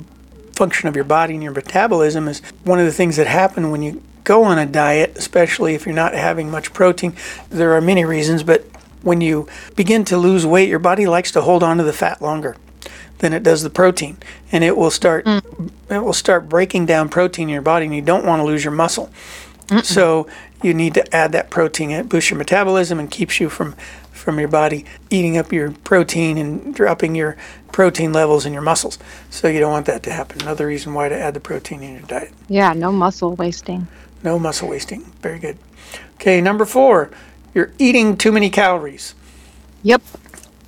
function 0.54 0.88
of 0.88 0.96
your 0.96 1.06
body 1.06 1.34
and 1.34 1.42
your 1.42 1.54
metabolism, 1.54 2.28
is 2.28 2.42
one 2.64 2.80
of 2.80 2.86
the 2.86 2.92
things 2.92 3.16
that 3.16 3.28
happen 3.28 3.72
when 3.72 3.82
you 3.82 4.02
go 4.24 4.44
on 4.44 4.60
a 4.60 4.66
diet, 4.66 5.14
especially 5.16 5.74
if 5.74 5.86
you're 5.86 5.96
not 5.96 6.14
having 6.14 6.52
much 6.52 6.74
protein. 6.74 7.16
There 7.50 7.74
are 7.74 7.82
many 7.82 8.06
reasons, 8.06 8.44
but 8.44 8.66
when 9.02 9.22
you 9.22 9.48
begin 9.76 10.06
to 10.06 10.18
lose 10.18 10.46
weight, 10.46 10.70
your 10.70 10.80
body 10.80 11.08
likes 11.08 11.32
to 11.32 11.42
hold 11.42 11.64
on 11.64 11.78
to 11.78 11.84
the 11.84 11.94
fat 11.94 12.22
longer 12.22 12.58
than 13.20 13.34
it 13.34 13.44
does 13.44 13.64
the 13.64 13.70
protein, 13.70 14.18
and 14.52 14.64
it 14.64 14.76
will 14.76 14.92
start 14.92 15.26
mm. 15.26 15.72
it 15.90 16.04
will 16.04 16.14
start 16.14 16.50
breaking 16.50 16.86
down 16.86 17.08
protein 17.10 17.44
in 17.44 17.54
your 17.54 17.62
body, 17.62 17.86
and 17.86 17.96
you 17.96 18.02
don't 18.02 18.26
want 18.26 18.40
to 18.40 18.44
lose 18.44 18.64
your 18.64 18.74
muscle. 18.74 19.10
Mm-mm. 19.68 19.84
So 19.84 20.28
you 20.64 20.74
need 20.74 20.94
to 20.96 21.16
add 21.16 21.32
that 21.34 21.50
protein. 21.50 21.92
It 21.92 22.10
boosts 22.10 22.30
your 22.30 22.38
metabolism 22.38 23.00
and 23.00 23.10
keeps 23.10 23.40
you 23.40 23.50
from 23.50 23.76
from 24.12 24.40
your 24.40 24.48
body 24.48 24.86
eating 25.12 25.38
up 25.38 25.52
your 25.52 25.72
protein 25.72 26.38
and 26.38 26.74
dropping 26.74 27.14
your 27.14 27.38
protein 27.72 28.12
levels 28.12 28.46
in 28.46 28.54
your 28.54 28.62
muscles. 28.62 28.98
So 29.30 29.48
you 29.48 29.60
don't 29.60 29.72
want 29.72 29.86
that 29.86 30.02
to 30.04 30.12
happen. 30.12 30.42
Another 30.42 30.66
reason 30.66 30.96
why 30.96 31.10
to 31.10 31.16
add 31.16 31.36
the 31.36 31.40
protein 31.40 31.84
in 31.84 31.94
your 31.94 32.02
diet. 32.04 32.32
Yeah, 32.48 32.74
no 32.74 32.92
muscle 32.92 33.36
wasting. 33.36 33.88
No 34.24 34.40
muscle 34.40 34.70
wasting. 34.70 35.02
Very 35.22 35.38
good. 35.38 35.58
Okay, 36.16 36.42
number 36.42 36.66
four, 36.66 37.12
you're 37.54 37.72
eating 37.78 38.18
too 38.18 38.32
many 38.32 38.50
calories. 38.50 39.14
Yep. 39.84 40.02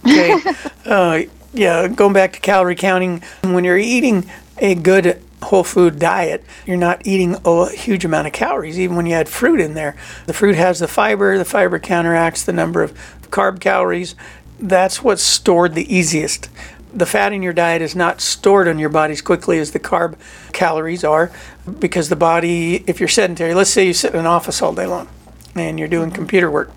Okay. 0.06 0.40
uh, 0.86 1.22
yeah, 1.54 1.88
going 1.88 2.14
back 2.14 2.34
to 2.34 2.40
calorie 2.40 2.76
counting, 2.76 3.24
when 3.42 3.64
you're 3.64 3.78
eating 3.78 4.30
a 4.60 4.76
good 4.76 5.22
whole 5.44 5.64
food 5.64 6.00
diet, 6.00 6.44
you're 6.66 6.78
not 6.78 7.06
eating 7.06 7.36
a 7.46 7.70
huge 7.70 8.06
amount 8.06 8.28
of 8.28 8.34
calories, 8.34 8.80
even 8.80 8.96
when 8.96 9.06
you 9.06 9.14
add 9.14 9.30
fruit 9.30 9.60
in 9.60 9.74
there. 9.74 9.96
The 10.26 10.34
fruit 10.34 10.56
has 10.56 10.80
the 10.80 10.88
fiber, 10.88 11.38
the 11.38 11.46
fiber 11.46 11.80
counteracts 11.80 12.44
the 12.44 12.54
number 12.54 12.82
of 12.82 12.94
carb 13.30 13.60
calories. 13.60 14.16
That's 14.60 15.04
what's 15.04 15.22
stored 15.22 15.76
the 15.76 15.94
easiest. 15.94 16.50
The 16.94 17.06
fat 17.06 17.34
in 17.34 17.44
your 17.44 17.54
diet 17.54 17.82
is 17.82 17.96
not 17.96 18.22
stored 18.22 18.68
on 18.68 18.80
your 18.80 18.90
body 18.90 19.14
as 19.14 19.22
quickly 19.22 19.60
as 19.60 19.72
the 19.72 19.80
carb 19.80 20.16
calories 20.54 21.04
are 21.04 21.32
because 21.80 22.10
the 22.10 22.16
body, 22.16 22.84
if 22.88 23.00
you're 23.00 23.10
sedentary, 23.10 23.54
let's 23.54 23.70
say 23.70 23.86
you 23.86 23.94
sit 23.94 24.14
in 24.14 24.20
an 24.20 24.26
office 24.26 24.62
all 24.62 24.74
day 24.74 24.88
long 24.88 25.08
and 25.54 25.78
you're 25.78 25.88
doing 25.88 26.10
computer 26.10 26.50
work 26.50 26.72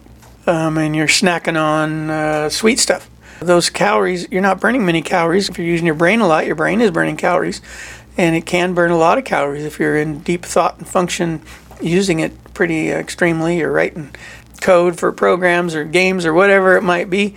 um, 0.46 0.76
and 0.76 0.94
you're 0.94 1.06
snacking 1.06 1.58
on 1.58 2.10
uh, 2.10 2.48
sweet 2.50 2.78
stuff. 2.78 3.08
Those 3.40 3.70
calories, 3.70 4.30
you're 4.30 4.42
not 4.42 4.60
burning 4.60 4.84
many 4.84 5.00
calories. 5.00 5.48
If 5.48 5.56
you're 5.56 5.66
using 5.66 5.86
your 5.86 5.94
brain 5.94 6.20
a 6.20 6.26
lot, 6.26 6.44
your 6.44 6.56
brain 6.56 6.82
is 6.82 6.90
burning 6.90 7.16
calories 7.16 7.62
and 8.16 8.36
it 8.36 8.46
can 8.46 8.74
burn 8.74 8.90
a 8.90 8.96
lot 8.96 9.18
of 9.18 9.24
calories 9.24 9.64
if 9.64 9.78
you're 9.78 9.96
in 9.96 10.20
deep 10.20 10.44
thought 10.44 10.78
and 10.78 10.88
function 10.88 11.42
using 11.80 12.20
it 12.20 12.32
pretty 12.54 12.90
extremely 12.90 13.62
or 13.62 13.72
writing 13.72 14.14
code 14.60 14.98
for 14.98 15.10
programs 15.10 15.74
or 15.74 15.84
games 15.84 16.26
or 16.26 16.34
whatever 16.34 16.76
it 16.76 16.82
might 16.82 17.08
be. 17.08 17.34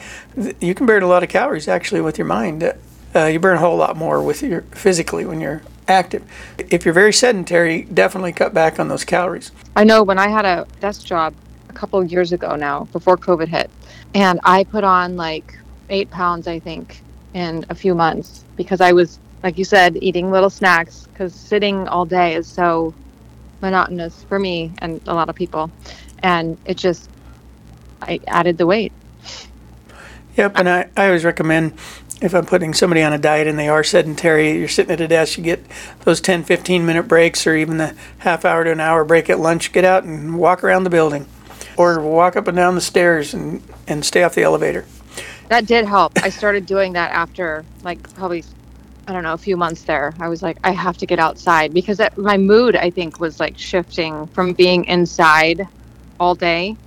You 0.60 0.76
can 0.76 0.86
burn 0.86 1.04
a 1.04 1.08
lot 1.08 1.24
of 1.24 1.30
calories 1.30 1.68
actually 1.68 2.02
with 2.02 2.18
your 2.18 2.28
mind. 2.28 2.74
Uh, 3.16 3.26
you 3.26 3.40
burn 3.40 3.58
a 3.58 3.60
whole 3.60 3.78
lot 3.78 3.96
more 3.96 4.22
with 4.22 4.42
your 4.42 4.62
physically 4.72 5.26
when 5.26 5.40
you're 5.40 5.62
active. 5.88 6.24
If 6.58 6.86
you're 6.86 6.94
very 6.94 7.14
sedentary 7.14 7.84
definitely 7.84 8.34
cut 8.34 8.54
back 8.54 8.80
on 8.80 8.88
those 8.88 9.04
calories. 9.04 9.52
I 9.76 9.84
know 9.84 10.04
when 10.04 10.20
i 10.20 10.28
had 10.28 10.46
a 10.46 10.68
desk 10.80 11.06
job 11.06 11.34
a 11.70 11.74
couple 11.74 12.00
of 12.00 12.12
years 12.12 12.32
ago 12.32 12.56
now 12.56 12.86
before 12.92 13.18
covid 13.18 13.48
hit 13.48 13.70
and 14.14 14.40
i 14.44 14.64
put 14.64 14.84
on 14.84 15.16
like 15.18 15.58
eight 15.90 16.10
pounds 16.12 16.48
i 16.48 16.60
think 16.60 17.02
in 17.34 17.66
a 17.70 17.76
few 17.76 17.96
months 17.96 18.44
because 18.56 18.80
i 18.82 18.92
was 18.92 19.20
like 19.44 19.58
you 19.58 19.66
said, 19.66 19.98
eating 20.02 20.32
little 20.32 20.50
snacks 20.50 21.08
because 21.08 21.36
sitting 21.36 21.88
all 21.90 22.06
day 22.06 22.34
is 22.34 22.48
so 22.48 22.94
monotonous 23.62 24.24
for 24.24 24.40
me 24.40 24.72
and 24.80 25.02
a 25.06 25.14
lot 25.14 25.30
of 25.30 25.36
people. 25.36 25.70
And 26.20 26.58
it 26.66 26.78
just, 26.78 27.10
I 28.02 28.22
added 28.28 28.58
the 28.58 28.66
weight. 28.66 28.94
Yep. 30.38 30.54
And 30.56 30.70
I, 30.70 30.90
I 30.96 31.08
always 31.08 31.26
recommend 31.26 31.74
if 32.22 32.34
I'm 32.34 32.46
putting 32.46 32.74
somebody 32.74 33.02
on 33.02 33.12
a 33.12 33.18
diet 33.18 33.48
and 33.48 33.60
they 33.60 33.68
are 33.68 33.84
sedentary, 33.84 34.58
you're 34.58 34.70
sitting 34.70 34.92
at 34.94 35.02
a 35.02 35.08
desk, 35.08 35.38
you 35.38 35.44
get 35.44 35.64
those 36.06 36.22
10, 36.22 36.44
15 36.46 36.86
minute 36.86 37.04
breaks 37.04 37.46
or 37.46 37.56
even 37.56 37.78
the 37.78 37.96
half 38.20 38.46
hour 38.46 38.64
to 38.64 38.72
an 38.72 38.80
hour 38.80 39.04
break 39.04 39.30
at 39.30 39.40
lunch, 39.40 39.74
get 39.74 39.84
out 39.84 40.06
and 40.06 40.38
walk 40.38 40.64
around 40.64 40.86
the 40.86 40.90
building 40.90 41.28
or 41.76 42.00
walk 42.00 42.38
up 42.38 42.48
and 42.48 42.56
down 42.56 42.76
the 42.76 42.82
stairs 42.82 43.34
and, 43.34 43.62
and 43.88 44.06
stay 44.06 44.24
off 44.24 44.36
the 44.36 44.44
elevator. 44.44 44.86
That 45.50 45.66
did 45.66 45.86
help. 45.86 46.14
I 46.24 46.30
started 46.30 46.66
doing 46.66 46.94
that 46.94 47.12
after 47.12 47.66
like 47.84 48.12
probably 48.16 48.44
I 49.08 49.12
don't 49.12 49.24
know, 49.24 49.34
a 49.34 49.38
few 49.38 49.58
months 49.58 49.84
there, 49.84 50.16
I 50.22 50.30
was 50.30 50.42
like, 50.42 50.58
I 50.64 50.72
have 50.72 50.98
to 50.98 51.06
get 51.06 51.20
outside 51.20 51.74
because 51.74 51.98
that, 51.98 52.18
my 52.18 52.38
mood, 52.38 52.76
I 52.78 52.90
think, 52.90 53.20
was 53.20 53.38
like 53.40 53.58
shifting 53.58 54.30
from 54.34 54.54
being 54.54 54.86
inside 54.86 55.62
all 56.20 56.36
day, 56.36 56.78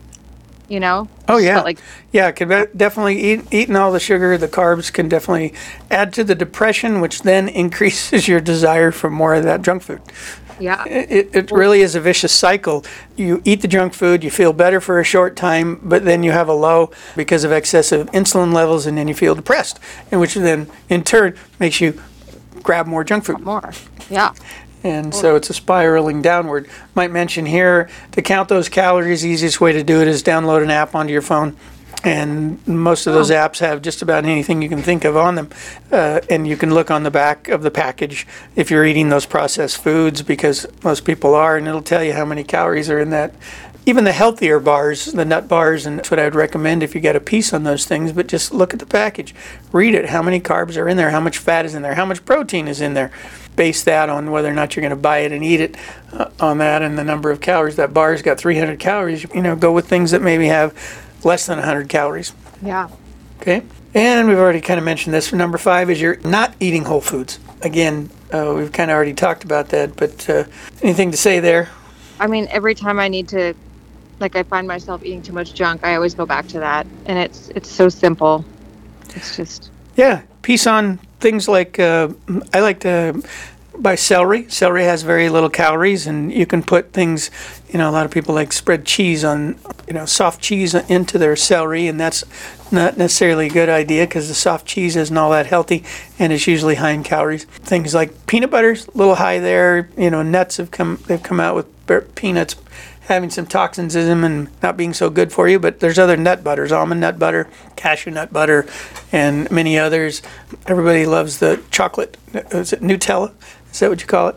you 0.69 0.81
know? 0.81 1.09
Oh, 1.29 1.39
yeah. 1.39 1.61
Like, 1.61 1.79
yeah, 2.13 2.31
can 2.33 2.49
definitely 2.77 3.21
eat, 3.21 3.43
eating 3.53 3.77
all 3.77 3.93
the 3.93 4.01
sugar, 4.01 4.37
the 4.39 4.49
carbs 4.49 4.93
can 4.93 5.09
definitely 5.09 5.55
add 5.91 6.13
to 6.15 6.25
the 6.25 6.35
depression, 6.35 7.01
which 7.01 7.23
then 7.23 7.49
increases 7.65 8.29
your 8.29 8.41
desire 8.41 8.91
for 8.91 9.11
more 9.11 9.35
of 9.35 9.45
that 9.45 9.63
junk 9.63 9.83
food. 9.83 10.01
Yeah. 10.59 10.85
It, 10.87 11.35
it 11.35 11.51
really 11.51 11.83
is 11.83 11.95
a 11.95 12.01
vicious 12.01 12.33
cycle. 12.33 12.85
You 13.17 13.43
eat 13.45 13.61
the 13.61 13.69
junk 13.69 13.93
food, 13.93 14.25
you 14.25 14.31
feel 14.31 14.53
better 14.53 14.81
for 14.81 14.99
a 14.99 15.05
short 15.05 15.37
time, 15.37 15.81
but 15.83 16.05
then 16.05 16.23
you 16.23 16.33
have 16.33 16.49
a 16.49 16.55
low 16.55 16.91
because 17.15 17.45
of 17.45 17.53
excessive 17.53 18.11
insulin 18.13 18.53
levels, 18.53 18.87
and 18.87 18.97
then 18.97 19.09
you 19.09 19.15
feel 19.15 19.35
depressed, 19.35 19.79
and 20.11 20.21
which 20.21 20.35
then 20.35 20.69
in 20.89 21.05
turn 21.05 21.37
makes 21.61 21.81
you 21.81 22.01
grab 22.63 22.87
more 22.87 23.05
junk 23.05 23.25
food. 23.25 23.41
More. 23.41 23.73
Yeah. 24.09 24.33
And 24.87 25.15
so 25.15 25.37
it's 25.37 25.51
a 25.51 25.55
spiraling 25.55 26.23
downward. 26.23 26.69
Might 26.95 27.11
mention 27.11 27.47
here 27.47 27.89
to 28.13 28.23
count 28.23 28.49
those 28.49 28.69
calories, 28.69 29.23
the 29.23 29.29
easiest 29.29 29.61
way 29.61 29.73
to 29.73 29.83
do 29.83 30.01
it 30.01 30.09
is 30.09 30.23
download 30.23 30.63
an 30.63 30.71
app 30.71 30.95
onto 30.95 31.13
your 31.13 31.23
phone 31.23 31.57
and 32.07 32.67
most 32.69 33.07
of 33.07 33.15
those 33.15 33.31
oh. 33.31 33.35
apps 33.35 33.59
have 33.59 33.83
just 33.83 34.01
about 34.01 34.25
anything 34.25 34.63
you 34.63 34.69
can 34.69 34.83
think 34.83 35.05
of 35.05 35.17
on 35.17 35.35
them. 35.35 35.51
Uh, 35.91 36.21
and 36.31 36.47
you 36.47 36.57
can 36.57 36.73
look 36.73 36.91
on 36.91 37.03
the 37.03 37.11
back 37.11 37.49
of 37.49 37.63
the 37.63 37.71
package 37.71 38.27
if 38.55 38.71
you're 38.71 38.85
eating 38.85 39.09
those 39.09 39.27
processed 39.27 39.83
foods, 39.83 40.23
because 40.23 40.67
most 40.85 41.05
people 41.05 41.35
are, 41.35 41.57
and 41.57 41.67
it'll 41.67 41.83
tell 41.83 42.05
you 42.05 42.13
how 42.13 42.25
many 42.25 42.45
calories 42.45 42.89
are 42.91 43.01
in 43.01 43.11
that. 43.11 43.35
Even 43.89 44.03
the 44.03 44.13
healthier 44.13 44.59
bars, 44.59 45.07
the 45.07 45.25
nut 45.25 45.47
bars, 45.47 45.87
and 45.87 45.99
that's 45.99 46.11
what 46.11 46.19
I'd 46.19 46.35
recommend 46.35 46.83
if 46.83 46.95
you 46.95 47.01
get 47.01 47.15
a 47.15 47.21
piece 47.21 47.53
on 47.53 47.63
those 47.63 47.85
things. 47.85 48.13
But 48.13 48.27
just 48.27 48.53
look 48.53 48.75
at 48.75 48.81
the 48.81 48.87
package, 48.87 49.33
read 49.71 49.95
it. 49.95 50.07
How 50.07 50.23
many 50.23 50.41
carbs 50.41 50.77
are 50.77 50.89
in 50.89 50.97
there? 50.97 51.11
How 51.11 51.21
much 51.21 51.39
fat 51.39 51.65
is 51.65 51.75
in 51.75 51.83
there? 51.83 51.95
How 51.95 52.05
much 52.05 52.25
protein 52.25 52.67
is 52.67 52.81
in 52.81 52.95
there? 52.95 53.13
Base 53.55 53.85
that 53.85 54.11
on 54.11 54.33
whether 54.33 54.49
or 54.49 54.55
not 54.55 54.75
you're 54.75 54.83
going 54.83 54.91
to 54.91 54.97
buy 54.97 55.19
it 55.19 55.31
and 55.31 55.45
eat 55.45 55.61
it 55.61 55.77
uh, 56.13 56.31
on 56.41 56.59
that, 56.59 56.83
and 56.83 56.99
the 56.99 57.05
number 57.05 57.31
of 57.31 57.41
calories. 57.41 57.77
That 57.77 57.95
bar's 57.95 58.23
got 58.23 58.39
300 58.39 58.81
calories. 58.81 59.25
You 59.33 59.41
know, 59.41 59.55
go 59.55 59.73
with 59.73 59.87
things 59.87 60.11
that 60.11 60.21
maybe 60.21 60.49
have 60.49 60.75
less 61.23 61.47
than 61.47 61.59
100 61.59 61.89
calories. 61.89 62.33
Yeah. 62.61 62.89
Okay. 63.41 63.63
And 63.95 64.29
we've 64.29 64.37
already 64.37 64.61
kind 64.61 64.79
of 64.79 64.85
mentioned 64.85 65.15
this. 65.15 65.33
Number 65.33 65.59
five 65.59 65.91
is 65.91 66.01
you're 66.01 66.19
not 66.19 66.55
eating 66.59 66.85
whole 66.85 67.01
foods. 67.01 67.39
Again, 67.63 68.11
uh, 68.33 68.53
we've 68.57 68.73
kind 68.73 68.91
of 68.91 68.97
already 68.97 69.15
talked 69.15 69.45
about 69.45 69.69
that, 69.69 69.97
but 69.97 70.29
uh, 70.29 70.45
anything 70.83 71.13
to 71.13 71.17
say 71.17 71.39
there? 71.39 71.71
I 72.19 72.27
mean, 72.27 72.49
every 72.51 72.75
time 72.75 72.99
I 72.99 73.09
need 73.09 73.29
to, 73.29 73.55
like, 74.19 74.37
I 74.37 74.43
find 74.43 74.67
myself 74.67 75.05
eating 75.05 75.23
too 75.23 75.33
much 75.33 75.55
junk, 75.55 75.85
I 75.85 75.95
always 75.95 76.15
go 76.15 76.27
back 76.27 76.47
to 76.49 76.61
that, 76.61 76.87
and 77.07 77.19
it's 77.19 77.49
it's 77.51 77.71
so 77.71 77.89
simple. 77.89 78.45
It's 79.15 79.37
just 79.37 79.71
Yeah, 79.97 80.23
piece 80.43 80.67
on 80.67 80.99
things 81.21 81.49
like 81.49 81.79
uh, 81.79 82.09
I 82.53 82.61
like 82.61 82.81
to 82.81 83.23
buy 83.79 83.95
celery. 83.95 84.49
Celery 84.49 84.85
has 84.85 85.03
very 85.03 85.29
little 85.29 85.51
calories, 85.51 86.07
and 86.07 86.33
you 86.33 86.47
can 86.47 86.63
put 86.63 86.93
things. 86.93 87.31
You 87.69 87.79
know, 87.79 87.91
a 87.91 87.93
lot 87.93 88.07
of 88.07 88.13
people 88.13 88.35
like 88.35 88.53
spread 88.53 88.87
cheese 88.87 89.25
on, 89.25 89.59
you 89.87 89.95
know, 89.95 90.07
soft 90.07 90.41
cheese 90.41 90.75
into 90.75 91.19
their 91.19 91.37
celery, 91.37 91.87
and 91.87 92.01
that's 92.01 92.25
not 92.73 92.97
necessarily 92.97 93.47
a 93.47 93.51
good 93.51 93.69
idea 93.69 94.07
because 94.07 94.29
the 94.29 94.35
soft 94.35 94.67
cheese 94.67 94.97
isn't 94.97 95.17
all 95.17 95.31
that 95.31 95.47
healthy, 95.47 95.85
and 96.19 96.33
it's 96.33 96.47
usually 96.47 96.77
high 96.77 96.93
in 96.93 97.03
calories. 97.03 97.45
Things 97.45 97.95
like 97.95 98.27
peanut 98.27 98.51
butter's 98.51 98.89
a 98.89 98.93
little 98.93 99.17
high 99.17 99.39
there. 99.41 99.91
You 99.97 100.11
know, 100.11 100.23
nuts 100.23 100.57
have 100.57 100.71
come 100.71 101.03
they've 101.07 101.23
come 101.23 101.41
out 101.41 101.55
with 101.55 102.15
peanuts 102.15 102.57
having 103.07 103.31
some 103.31 103.47
toxins 103.47 103.95
in 103.95 104.07
them 104.07 104.25
and 104.25 104.49
not 104.63 104.77
being 104.77 104.93
so 104.93 105.11
good 105.11 105.33
for 105.33 105.49
you. 105.49 105.59
But 105.59 105.81
there's 105.81 105.99
other 105.99 106.17
nut 106.17 106.45
butters, 106.45 106.73
almond 106.73 107.01
nut 107.01 107.19
butter, 107.19 107.49
cashew 107.77 108.11
nut 108.11 108.33
butter, 108.33 108.67
and 109.13 109.51
many 109.51 109.79
others. 109.79 110.23
Everybody 110.67 111.07
loves 111.07 111.39
the 111.39 111.63
chocolate. 111.71 112.17
Is 112.35 112.73
it 112.73 112.81
Nutella? 112.81 113.33
Is 113.73 113.81
that 113.81 113.91
what 113.91 114.01
you 114.01 114.07
call 114.07 114.29
it? 114.29 114.37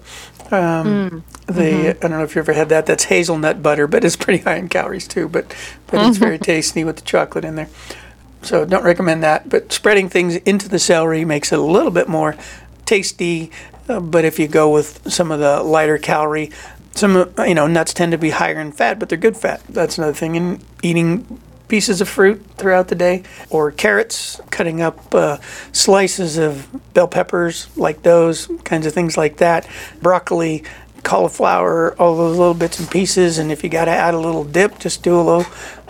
Um, 0.51 1.23
the 1.47 1.89
I 1.89 1.93
don't 1.93 2.11
know 2.11 2.23
if 2.23 2.35
you 2.35 2.39
ever 2.39 2.53
had 2.53 2.69
that. 2.69 2.85
That's 2.85 3.05
hazelnut 3.05 3.61
butter, 3.61 3.87
but 3.87 4.03
it's 4.03 4.15
pretty 4.17 4.43
high 4.43 4.55
in 4.55 4.69
calories 4.69 5.07
too. 5.07 5.27
But 5.27 5.53
but 5.87 6.07
it's 6.07 6.17
very 6.17 6.37
tasty 6.39 6.83
with 6.83 6.97
the 6.97 7.03
chocolate 7.03 7.45
in 7.45 7.55
there. 7.55 7.69
So 8.41 8.65
don't 8.65 8.83
recommend 8.83 9.23
that. 9.23 9.49
But 9.49 9.71
spreading 9.73 10.09
things 10.09 10.37
into 10.37 10.69
the 10.69 10.79
celery 10.79 11.25
makes 11.25 11.51
it 11.51 11.59
a 11.59 11.63
little 11.63 11.91
bit 11.91 12.07
more 12.07 12.35
tasty. 12.85 13.51
Uh, 13.87 13.99
but 13.99 14.23
if 14.23 14.39
you 14.39 14.47
go 14.47 14.71
with 14.71 15.11
some 15.11 15.31
of 15.31 15.39
the 15.39 15.61
lighter 15.63 15.97
calorie, 15.97 16.51
some 16.99 17.33
uh, 17.37 17.43
you 17.43 17.55
know 17.55 17.67
nuts 17.67 17.93
tend 17.93 18.11
to 18.11 18.17
be 18.17 18.29
higher 18.31 18.59
in 18.59 18.71
fat, 18.71 18.99
but 18.99 19.09
they're 19.09 19.17
good 19.17 19.37
fat. 19.37 19.61
That's 19.69 19.97
another 19.97 20.13
thing. 20.13 20.35
And 20.37 20.63
eating 20.83 21.39
pieces 21.67 22.01
of 22.01 22.09
fruit 22.09 22.43
throughout 22.57 22.87
the 22.87 22.95
day, 22.95 23.23
or 23.49 23.71
carrots, 23.71 24.41
cutting 24.49 24.81
up 24.81 25.13
uh, 25.13 25.37
slices 25.71 26.37
of 26.37 26.67
bell 26.93 27.07
peppers, 27.07 27.67
like 27.77 28.01
those 28.01 28.47
kinds 28.63 28.85
of 28.85 28.93
things 28.93 29.17
like 29.17 29.37
that. 29.37 29.67
Broccoli, 30.01 30.63
cauliflower, 31.03 31.95
all 31.99 32.17
those 32.17 32.37
little 32.37 32.53
bits 32.55 32.79
and 32.79 32.89
pieces. 32.89 33.37
And 33.37 33.51
if 33.51 33.63
you 33.63 33.69
got 33.69 33.85
to 33.85 33.91
add 33.91 34.13
a 34.13 34.19
little 34.19 34.43
dip, 34.43 34.79
just 34.79 35.03
do 35.03 35.19
a 35.19 35.21
low 35.21 35.45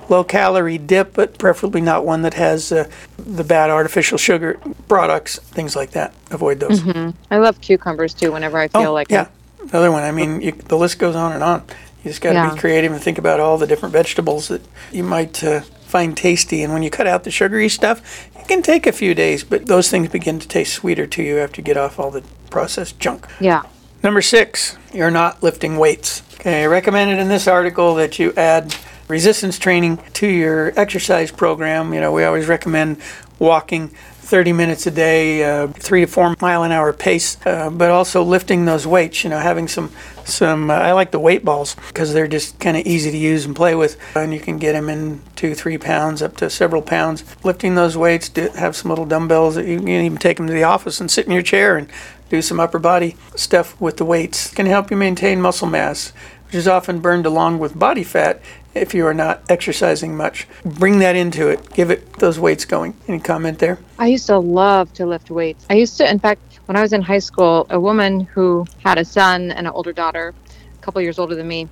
low 0.10 0.24
calorie 0.24 0.78
dip, 0.80 1.14
but 1.14 1.38
preferably 1.38 1.82
not 1.82 2.04
one 2.04 2.24
that 2.24 2.34
has 2.34 2.72
uh, 2.72 2.90
the 3.18 3.44
bad 3.44 3.70
artificial 3.70 4.18
sugar 4.18 4.60
products, 4.88 5.38
things 5.40 5.76
like 5.76 5.92
that. 5.92 6.14
Avoid 6.32 6.60
those. 6.60 6.82
I 7.30 7.38
love 7.38 7.62
cucumbers 7.62 8.14
too. 8.16 8.32
Whenever 8.32 8.58
I 8.58 8.68
feel 8.70 8.88
Oh, 8.88 8.94
like 8.94 9.12
yeah. 9.12 9.28
Another 9.62 9.92
one. 9.92 10.04
I 10.04 10.12
mean, 10.12 10.42
you, 10.42 10.52
the 10.52 10.78
list 10.78 11.00
goes 11.00 11.16
on 11.16 11.32
and 11.34 11.44
on. 11.44 11.64
You 12.04 12.12
just 12.12 12.22
got 12.22 12.30
to 12.30 12.36
Yeah. 12.36 12.54
be 12.54 12.60
creative 12.60 12.92
and 12.92 13.02
think 13.02 13.18
about 13.18 13.40
all 13.40 13.58
the 13.58 13.68
different 13.68 13.92
vegetables 13.94 14.48
that 14.48 14.62
you 14.92 15.04
might 15.04 15.44
uh, 15.44 15.62
find 15.86 16.16
tasty. 16.16 16.64
And 16.64 16.72
when 16.74 16.82
you 16.84 16.90
cut 16.90 17.08
out 17.08 17.24
the 17.24 17.32
sugary 17.32 17.68
stuff, 17.70 18.02
it 18.40 18.48
can 18.48 18.62
take 18.62 18.88
a 18.88 18.92
few 18.92 19.14
days, 19.14 19.44
but 19.44 19.66
those 19.66 19.90
things 19.90 20.08
begin 20.10 20.40
to 20.40 20.48
taste 20.48 20.74
sweeter 20.74 21.06
to 21.08 21.22
you 21.24 21.40
after 21.40 21.60
you 21.62 21.66
get 21.66 21.78
off 21.78 22.00
all 22.00 22.10
the 22.12 22.24
processed 22.50 23.00
junk. 23.00 23.28
yeah. 23.40 23.64
Number 24.02 24.22
six, 24.22 24.78
you're 24.94 25.12
not 25.12 25.44
lifting 25.44 25.78
weights. 25.78 26.24
Okay, 26.36 26.64
I 26.64 26.68
recommended 26.68 27.20
in 27.20 27.28
this 27.28 27.50
article 27.50 27.96
that 27.96 28.18
you 28.18 28.32
add 28.38 28.74
resistance 29.10 29.60
training 29.60 30.00
to 30.14 30.26
your 30.26 30.72
exercise 30.80 31.32
program. 31.32 31.94
You 31.94 32.00
know, 32.00 32.14
we 32.14 32.24
always 32.24 32.48
recommend 32.48 32.96
walking 33.40 33.92
30 34.30 34.54
minutes 34.54 34.86
a 34.86 34.92
day, 34.92 35.44
uh, 35.44 35.68
three 35.70 36.02
to 36.02 36.08
four 36.08 36.36
mile 36.40 36.62
an 36.62 36.72
hour 36.72 36.94
pace, 36.94 37.44
uh, 37.48 37.72
but 37.72 37.90
also 37.90 38.22
lifting 38.22 38.66
those 38.66 38.86
weights. 38.86 39.24
You 39.24 39.32
know, 39.32 39.40
having 39.40 39.68
some 39.68 39.92
some. 40.24 40.70
Uh, 40.70 40.76
I 40.76 40.92
like 40.92 41.10
the 41.10 41.20
weight 41.20 41.44
balls 41.44 41.76
because 41.88 42.14
they're 42.14 42.28
just 42.28 42.60
kind 42.60 42.78
of 42.78 42.86
easy 42.86 43.10
to 43.10 43.18
use 43.18 43.46
and 43.46 43.56
play 43.56 43.74
with, 43.74 43.98
and 44.16 44.32
you 44.32 44.40
can 44.40 44.60
get 44.60 44.74
them 44.74 44.88
in 44.88 45.24
two, 45.36 45.56
three 45.56 45.80
pounds 45.80 46.22
up 46.22 46.38
to 46.38 46.50
several 46.52 46.84
pounds. 46.84 47.24
Lifting 47.44 47.74
those 47.74 47.98
weights, 47.98 48.30
do, 48.30 48.50
have 48.50 48.76
some 48.76 48.90
little 48.90 49.08
dumbbells 49.08 49.56
that 49.56 49.66
you 49.66 49.80
can 49.80 49.90
even 49.90 50.20
take 50.20 50.38
them 50.38 50.46
to 50.46 50.54
the 50.54 50.64
office 50.64 51.02
and 51.02 51.10
sit 51.10 51.26
in 51.26 51.32
your 51.32 51.42
chair 51.42 51.76
and 51.76 51.90
do 52.30 52.44
some 52.44 52.60
upper 52.60 52.78
body 52.78 53.18
stuff 53.36 53.82
with 53.82 53.98
the 53.98 54.06
weights. 54.06 54.54
Can 54.54 54.68
help 54.68 54.92
you 54.92 54.98
maintain 54.98 55.42
muscle 55.42 55.68
mass, 55.68 56.14
which 56.46 56.54
is 56.54 56.68
often 56.68 57.00
burned 57.00 57.26
along 57.26 57.58
with 57.58 57.80
body 57.80 58.04
fat 58.04 58.40
if 58.80 58.94
you 58.94 59.06
are 59.06 59.14
not 59.14 59.44
exercising 59.50 60.16
much. 60.16 60.48
Bring 60.64 61.00
that 61.00 61.16
into 61.16 61.48
it. 61.50 61.74
Give 61.74 61.92
it 61.92 62.14
those 62.14 62.40
weights 62.40 62.66
going. 62.66 62.96
Any 63.08 63.20
comment 63.20 63.60
there? 63.60 63.80
I 63.98 64.08
used 64.08 64.28
to 64.28 64.38
love 64.38 64.94
to 64.94 65.06
lift 65.06 65.30
weights. 65.30 65.66
I 65.70 65.76
used 65.76 65.98
to, 65.98 66.10
in 66.10 66.20
fact, 66.20 66.42
when 66.66 66.76
I 66.76 66.82
was 66.82 66.94
in 66.94 67.02
high 67.02 67.20
school, 67.20 67.66
a 67.70 67.80
woman 67.80 68.22
who 68.22 68.66
had 68.84 68.98
a 68.98 69.06
son 69.06 69.52
and 69.52 69.66
an 69.66 69.74
older 69.74 69.94
daughter, 69.94 70.34
a 70.74 70.82
couple 70.84 71.02
years 71.02 71.20
older 71.20 71.36
than 71.36 71.48
me, 71.48 71.68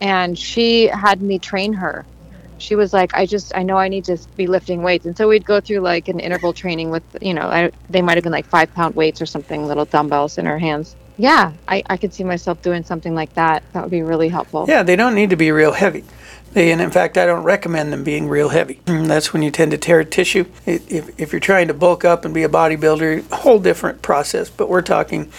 and 0.00 0.38
she 0.38 0.86
had 0.86 1.20
me 1.20 1.38
train 1.38 1.72
her. 1.72 2.06
She 2.58 2.74
was 2.74 2.92
like, 2.92 3.14
I 3.14 3.26
just, 3.26 3.56
I 3.56 3.62
know 3.62 3.76
I 3.76 3.88
need 3.88 4.04
to 4.06 4.18
be 4.36 4.46
lifting 4.46 4.82
weights. 4.82 5.06
And 5.06 5.16
so 5.16 5.28
we'd 5.28 5.44
go 5.44 5.60
through 5.60 5.80
like 5.80 6.08
an 6.08 6.18
interval 6.18 6.52
training 6.52 6.90
with, 6.90 7.02
you 7.20 7.34
know, 7.34 7.48
I, 7.48 7.70
they 7.88 8.02
might 8.02 8.16
have 8.16 8.24
been 8.24 8.32
like 8.32 8.46
five 8.46 8.72
pound 8.74 8.96
weights 8.96 9.22
or 9.22 9.26
something, 9.26 9.66
little 9.66 9.84
dumbbells 9.84 10.38
in 10.38 10.46
her 10.46 10.58
hands. 10.58 10.96
Yeah, 11.18 11.52
I, 11.66 11.82
I 11.86 11.96
could 11.96 12.14
see 12.14 12.22
myself 12.22 12.62
doing 12.62 12.84
something 12.84 13.14
like 13.14 13.34
that. 13.34 13.64
That 13.72 13.82
would 13.82 13.90
be 13.90 14.02
really 14.02 14.28
helpful. 14.28 14.66
Yeah, 14.68 14.84
they 14.84 14.94
don't 14.94 15.16
need 15.16 15.30
to 15.30 15.36
be 15.36 15.50
real 15.50 15.72
heavy. 15.72 16.04
They, 16.52 16.72
and 16.72 16.80
in 16.80 16.90
fact, 16.90 17.18
I 17.18 17.26
don't 17.26 17.44
recommend 17.44 17.92
them 17.92 18.04
being 18.04 18.28
real 18.28 18.48
heavy. 18.48 18.80
That's 18.84 19.32
when 19.32 19.42
you 19.42 19.50
tend 19.50 19.70
to 19.72 19.78
tear 19.78 20.02
tissue. 20.04 20.46
If, 20.66 21.20
if 21.20 21.32
you're 21.32 21.40
trying 21.40 21.68
to 21.68 21.74
bulk 21.74 22.04
up 22.04 22.24
and 22.24 22.32
be 22.32 22.42
a 22.42 22.48
bodybuilder, 22.48 23.30
whole 23.32 23.58
different 23.58 24.02
process. 24.02 24.48
But 24.48 24.68
we're 24.68 24.82
talking 24.82 25.30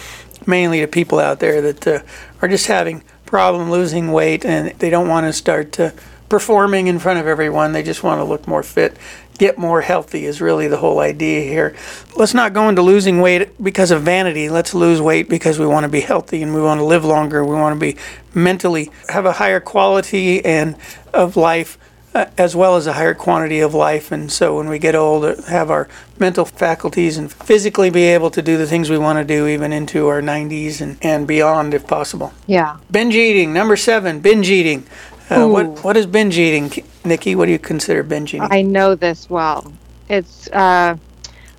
mainly 0.46 0.80
to 0.80 0.86
people 0.86 1.18
out 1.18 1.40
there 1.40 1.60
that 1.60 1.86
uh, 1.86 2.00
are 2.40 2.48
just 2.48 2.66
having 2.66 3.02
problem 3.26 3.70
losing 3.70 4.10
weight 4.10 4.44
and 4.44 4.70
they 4.80 4.90
don't 4.90 5.08
want 5.08 5.24
to 5.24 5.32
start 5.32 5.78
uh, 5.78 5.90
performing 6.28 6.86
in 6.86 6.98
front 6.98 7.20
of 7.20 7.26
everyone. 7.26 7.72
They 7.72 7.82
just 7.82 8.02
want 8.02 8.18
to 8.18 8.24
look 8.24 8.48
more 8.48 8.62
fit, 8.62 8.96
get 9.40 9.56
more 9.56 9.80
healthy 9.80 10.26
is 10.26 10.42
really 10.42 10.68
the 10.68 10.76
whole 10.76 11.00
idea 11.00 11.40
here. 11.40 11.74
Let's 12.14 12.34
not 12.34 12.52
go 12.52 12.68
into 12.68 12.82
losing 12.82 13.22
weight 13.22 13.50
because 13.64 13.90
of 13.90 14.02
vanity. 14.02 14.50
Let's 14.50 14.74
lose 14.74 15.00
weight 15.00 15.30
because 15.30 15.58
we 15.58 15.66
want 15.66 15.84
to 15.84 15.88
be 15.88 16.00
healthy 16.00 16.42
and 16.42 16.54
we 16.54 16.60
want 16.60 16.78
to 16.78 16.84
live 16.84 17.06
longer. 17.06 17.42
We 17.42 17.54
want 17.54 17.74
to 17.74 17.80
be 17.80 17.96
mentally 18.34 18.90
have 19.08 19.24
a 19.24 19.32
higher 19.32 19.58
quality 19.58 20.44
and 20.44 20.76
of 21.14 21.38
life 21.38 21.78
uh, 22.14 22.26
as 22.36 22.54
well 22.56 22.76
as 22.76 22.86
a 22.86 22.92
higher 22.92 23.14
quantity 23.14 23.60
of 23.60 23.72
life. 23.72 24.12
And 24.12 24.30
so 24.30 24.56
when 24.56 24.68
we 24.68 24.78
get 24.78 24.94
older, 24.94 25.40
have 25.48 25.70
our 25.70 25.88
mental 26.18 26.44
faculties 26.44 27.16
and 27.16 27.32
physically 27.32 27.88
be 27.88 28.02
able 28.02 28.30
to 28.32 28.42
do 28.42 28.58
the 28.58 28.66
things 28.66 28.90
we 28.90 28.98
want 28.98 29.18
to 29.18 29.24
do 29.24 29.46
even 29.46 29.72
into 29.72 30.08
our 30.08 30.20
90s 30.20 30.80
and, 30.80 30.98
and 31.00 31.26
beyond 31.26 31.72
if 31.72 31.86
possible. 31.86 32.34
Yeah. 32.46 32.78
Binge 32.90 33.14
eating, 33.14 33.52
number 33.54 33.76
seven, 33.76 34.20
binge 34.20 34.50
eating. 34.50 34.86
Uh, 35.30 35.46
what 35.46 35.84
what 35.84 35.96
is 35.96 36.06
binge 36.06 36.36
eating, 36.38 36.72
Nikki? 37.04 37.34
What 37.36 37.46
do 37.46 37.52
you 37.52 37.58
consider 37.58 38.02
binge 38.02 38.34
eating? 38.34 38.48
I 38.50 38.62
know 38.62 38.94
this 38.94 39.30
well. 39.30 39.72
It's 40.08 40.48
uh, 40.48 40.96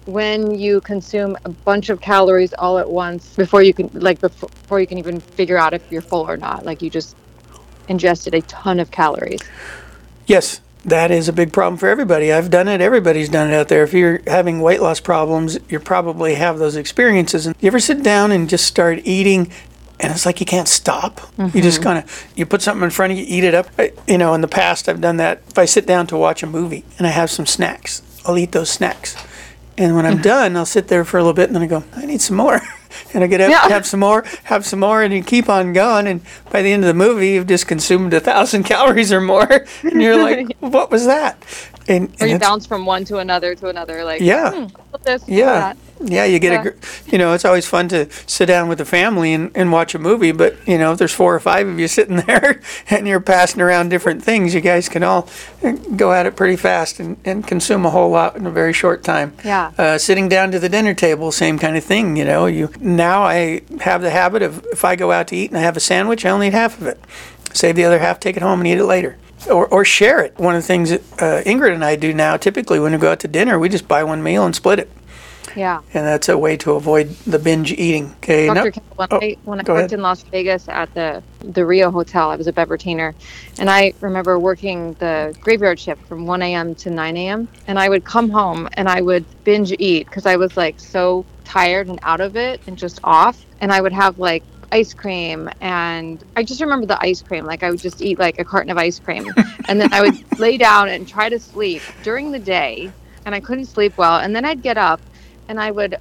when 0.05 0.59
you 0.59 0.81
consume 0.81 1.37
a 1.45 1.49
bunch 1.49 1.89
of 1.89 2.01
calories 2.01 2.53
all 2.53 2.77
at 2.79 2.89
once 2.89 3.35
before 3.35 3.63
you 3.63 3.73
can, 3.73 3.89
like, 3.93 4.19
before, 4.19 4.49
before 4.49 4.79
you 4.79 4.87
can 4.87 4.97
even 4.97 5.19
figure 5.19 5.57
out 5.57 5.73
if 5.73 5.91
you're 5.91 6.01
full 6.01 6.27
or 6.27 6.37
not. 6.37 6.65
Like, 6.65 6.81
you 6.81 6.89
just 6.89 7.15
ingested 7.87 8.33
a 8.33 8.41
ton 8.41 8.79
of 8.79 8.91
calories. 8.91 9.41
Yes, 10.25 10.61
that 10.85 11.11
is 11.11 11.29
a 11.29 11.33
big 11.33 11.53
problem 11.53 11.77
for 11.77 11.87
everybody. 11.87 12.33
I've 12.33 12.49
done 12.49 12.67
it. 12.67 12.81
Everybody's 12.81 13.29
done 13.29 13.49
it 13.49 13.53
out 13.53 13.67
there. 13.67 13.83
If 13.83 13.93
you're 13.93 14.21
having 14.27 14.61
weight 14.61 14.81
loss 14.81 14.99
problems, 14.99 15.59
you 15.69 15.79
probably 15.79 16.35
have 16.35 16.57
those 16.57 16.75
experiences. 16.75 17.45
And 17.45 17.55
you 17.59 17.67
ever 17.67 17.79
sit 17.79 18.03
down 18.03 18.31
and 18.31 18.49
just 18.49 18.65
start 18.65 18.99
eating 19.03 19.51
and 20.01 20.11
it's 20.11 20.25
like 20.25 20.39
you 20.39 20.45
can't 20.45 20.67
stop. 20.67 21.21
You 21.37 21.61
just 21.61 21.79
mm-hmm. 21.79 21.83
kind 21.83 22.03
of 22.03 22.27
you 22.35 22.45
put 22.45 22.61
something 22.61 22.83
in 22.83 22.89
front 22.89 23.13
of 23.13 23.19
you, 23.19 23.25
eat 23.27 23.43
it 23.43 23.53
up. 23.53 23.67
I, 23.77 23.93
you 24.07 24.17
know, 24.17 24.33
in 24.33 24.41
the 24.41 24.47
past 24.47 24.89
I've 24.89 25.01
done 25.01 25.17
that. 25.17 25.41
If 25.47 25.57
I 25.57 25.65
sit 25.65 25.85
down 25.85 26.07
to 26.07 26.17
watch 26.17 26.43
a 26.43 26.47
movie 26.47 26.83
and 26.97 27.07
I 27.07 27.11
have 27.11 27.29
some 27.29 27.45
snacks, 27.45 28.01
I'll 28.25 28.37
eat 28.37 28.51
those 28.51 28.69
snacks. 28.69 29.15
And 29.77 29.95
when 29.95 30.05
I'm 30.05 30.21
done, 30.33 30.57
I'll 30.57 30.65
sit 30.65 30.87
there 30.87 31.05
for 31.05 31.17
a 31.17 31.21
little 31.21 31.33
bit 31.33 31.47
and 31.49 31.55
then 31.55 31.63
I 31.63 31.67
go, 31.67 31.83
I 31.95 32.05
need 32.05 32.21
some 32.21 32.37
more. 32.37 32.61
And 33.13 33.23
I 33.23 33.27
get 33.27 33.39
up, 33.39 33.49
Yeah. 33.49 33.69
have 33.69 33.85
some 33.85 34.01
more, 34.01 34.25
have 34.43 34.65
some 34.65 34.81
more, 34.81 35.01
and 35.01 35.13
you 35.13 35.23
keep 35.23 35.47
on 35.47 35.71
going. 35.71 36.07
And 36.07 36.21
by 36.49 36.61
the 36.61 36.73
end 36.73 36.83
of 36.83 36.87
the 36.87 36.93
movie, 36.93 37.29
you've 37.29 37.47
just 37.47 37.65
consumed 37.65 38.13
a 38.13 38.19
thousand 38.19 38.63
calories 38.65 39.13
or 39.13 39.21
more. 39.21 39.65
And 39.83 40.01
you're 40.01 40.21
like, 40.21 40.57
what 40.59 40.91
was 40.91 41.05
that? 41.05 41.37
And, 41.91 42.09
Or 42.09 42.15
and 42.21 42.29
you 42.31 42.39
bounce 42.39 42.65
from 42.65 42.85
one 42.85 43.03
to 43.05 43.17
another 43.17 43.53
to 43.55 43.67
another. 43.67 44.03
Like, 44.03 44.21
Yeah. 44.21 44.51
hmm, 44.51 44.65
this, 45.03 45.23
yeah. 45.27 45.45
that. 45.45 45.77
Yeah, 46.03 46.23
you 46.25 46.39
get 46.39 46.53
Yeah. 46.53 46.59
a, 46.61 46.63
gr- 46.63 46.77
you 47.07 47.17
know, 47.17 47.33
it's 47.33 47.45
always 47.45 47.67
fun 47.67 47.87
to 47.89 48.07
sit 48.25 48.47
down 48.47 48.69
with 48.69 48.77
the 48.79 48.85
family 48.85 49.33
and, 49.33 49.51
and 49.55 49.71
watch 49.71 49.93
a 49.93 49.99
movie, 49.99 50.31
but, 50.31 50.55
you 50.65 50.77
know, 50.79 50.93
if 50.93 50.97
there's 50.97 51.11
four 51.13 51.35
or 51.35 51.39
five 51.39 51.67
of 51.67 51.79
you 51.79 51.87
sitting 51.87 52.15
there 52.27 52.59
and 52.89 53.07
you're 53.07 53.19
passing 53.19 53.61
around 53.61 53.89
different 53.89 54.23
things, 54.23 54.53
you 54.55 54.61
guys 54.61 54.89
can 54.89 55.03
all 55.03 55.27
uh, 55.63 55.73
go 55.95 56.11
at 56.13 56.25
it 56.25 56.35
pretty 56.35 56.55
fast 56.55 56.99
and, 56.99 57.17
and 57.25 57.45
consume 57.45 57.85
a 57.85 57.89
whole 57.91 58.09
lot 58.09 58.35
in 58.35 58.47
a 58.47 58.51
very 58.51 58.73
short 58.73 59.03
time. 59.03 59.33
Yeah. 59.45 59.71
Uh, 59.77 59.97
sitting 59.99 60.27
down 60.29 60.49
to 60.51 60.59
the 60.59 60.69
dinner 60.69 60.93
table, 60.95 61.31
same 61.31 61.59
kind 61.59 61.75
of 61.77 61.83
thing, 61.83 62.15
you 62.15 62.25
know. 62.25 62.45
You 62.47 62.69
Now 62.79 63.23
I 63.23 63.61
have 63.81 64.01
the 64.01 64.09
habit 64.11 64.41
of 64.41 64.65
if 64.71 64.83
I 64.85 64.95
go 64.95 65.11
out 65.11 65.27
to 65.27 65.35
eat 65.35 65.51
and 65.51 65.59
I 65.59 65.61
have 65.61 65.77
a 65.77 65.81
sandwich, 65.81 66.25
I 66.25 66.29
only 66.31 66.47
eat 66.47 66.53
half 66.53 66.79
of 66.81 66.87
it. 66.87 66.99
Save 67.53 67.75
the 67.75 67.83
other 67.83 67.99
half, 67.99 68.19
take 68.19 68.37
it 68.37 68.41
home 68.41 68.59
and 68.61 68.67
eat 68.67 68.77
it 68.79 68.85
later. 68.85 69.17
Or, 69.47 69.67
or 69.67 69.85
share 69.85 70.19
it. 70.21 70.37
One 70.37 70.55
of 70.55 70.61
the 70.61 70.67
things 70.67 70.89
that 70.89 71.01
uh, 71.21 71.43
Ingrid 71.43 71.73
and 71.73 71.83
I 71.83 71.95
do 71.95 72.13
now, 72.13 72.37
typically 72.37 72.79
when 72.79 72.91
we 72.91 72.97
go 72.97 73.11
out 73.11 73.19
to 73.21 73.27
dinner, 73.27 73.59
we 73.59 73.69
just 73.69 73.87
buy 73.87 74.03
one 74.03 74.23
meal 74.23 74.45
and 74.45 74.55
split 74.55 74.79
it. 74.79 74.89
Yeah. 75.55 75.81
And 75.93 76.05
that's 76.05 76.29
a 76.29 76.37
way 76.37 76.57
to 76.57 76.73
avoid 76.73 77.09
the 77.27 77.39
binge 77.39 77.71
eating. 77.71 78.13
Okay. 78.17 78.47
Dr. 78.47 78.55
no- 78.55 78.71
Ken, 78.71 78.83
when 78.95 79.07
oh, 79.11 79.19
I, 79.21 79.37
when 79.43 79.59
I 79.59 79.63
worked 79.63 79.69
ahead. 79.69 79.93
in 79.93 80.01
Las 80.01 80.23
Vegas 80.23 80.69
at 80.69 80.93
the 80.93 81.21
the 81.39 81.65
Rio 81.65 81.91
Hotel, 81.91 82.29
I 82.29 82.35
was 82.35 82.47
a 82.47 82.53
bevertainer, 82.53 83.13
and 83.57 83.69
I 83.69 83.93
remember 83.99 84.37
working 84.39 84.93
the 84.93 85.35
graveyard 85.41 85.79
shift 85.79 86.05
from 86.05 86.25
1 86.25 86.41
a.m. 86.41 86.75
to 86.75 86.89
9 86.89 87.17
a.m. 87.17 87.47
And 87.67 87.79
I 87.79 87.89
would 87.89 88.05
come 88.05 88.29
home 88.29 88.69
and 88.73 88.87
I 88.87 89.01
would 89.01 89.25
binge 89.43 89.73
eat 89.79 90.05
because 90.05 90.25
I 90.25 90.35
was 90.35 90.55
like 90.55 90.79
so 90.79 91.25
tired 91.43 91.87
and 91.87 91.99
out 92.03 92.21
of 92.21 92.35
it 92.35 92.61
and 92.67 92.77
just 92.77 92.99
off. 93.03 93.43
And 93.59 93.71
I 93.71 93.81
would 93.81 93.93
have 93.93 94.19
like 94.19 94.43
ice 94.71 94.93
cream 94.93 95.49
and 95.61 96.23
I 96.35 96.43
just 96.43 96.61
remember 96.61 96.85
the 96.87 97.01
ice 97.01 97.21
cream. 97.21 97.45
Like 97.45 97.63
I 97.63 97.71
would 97.71 97.81
just 97.81 98.01
eat 98.01 98.19
like 98.19 98.39
a 98.39 98.45
carton 98.45 98.71
of 98.71 98.77
ice 98.77 98.99
cream, 98.99 99.35
and 99.67 99.79
then 99.81 99.89
I 99.91 100.01
would 100.01 100.17
lay 100.37 100.57
down 100.57 100.89
and 100.89 101.07
try 101.07 101.29
to 101.29 101.39
sleep 101.39 101.85
during 102.01 102.31
the 102.31 102.39
day, 102.39 102.93
and 103.25 103.35
I 103.35 103.41
couldn't 103.41 103.65
sleep 103.67 103.93
well. 103.97 104.19
And 104.19 104.35
then 104.35 104.45
I'd 104.45 104.61
get 104.63 104.77
up 104.77 105.01
and 105.49 105.59
I 105.59 105.71
would 105.71 105.97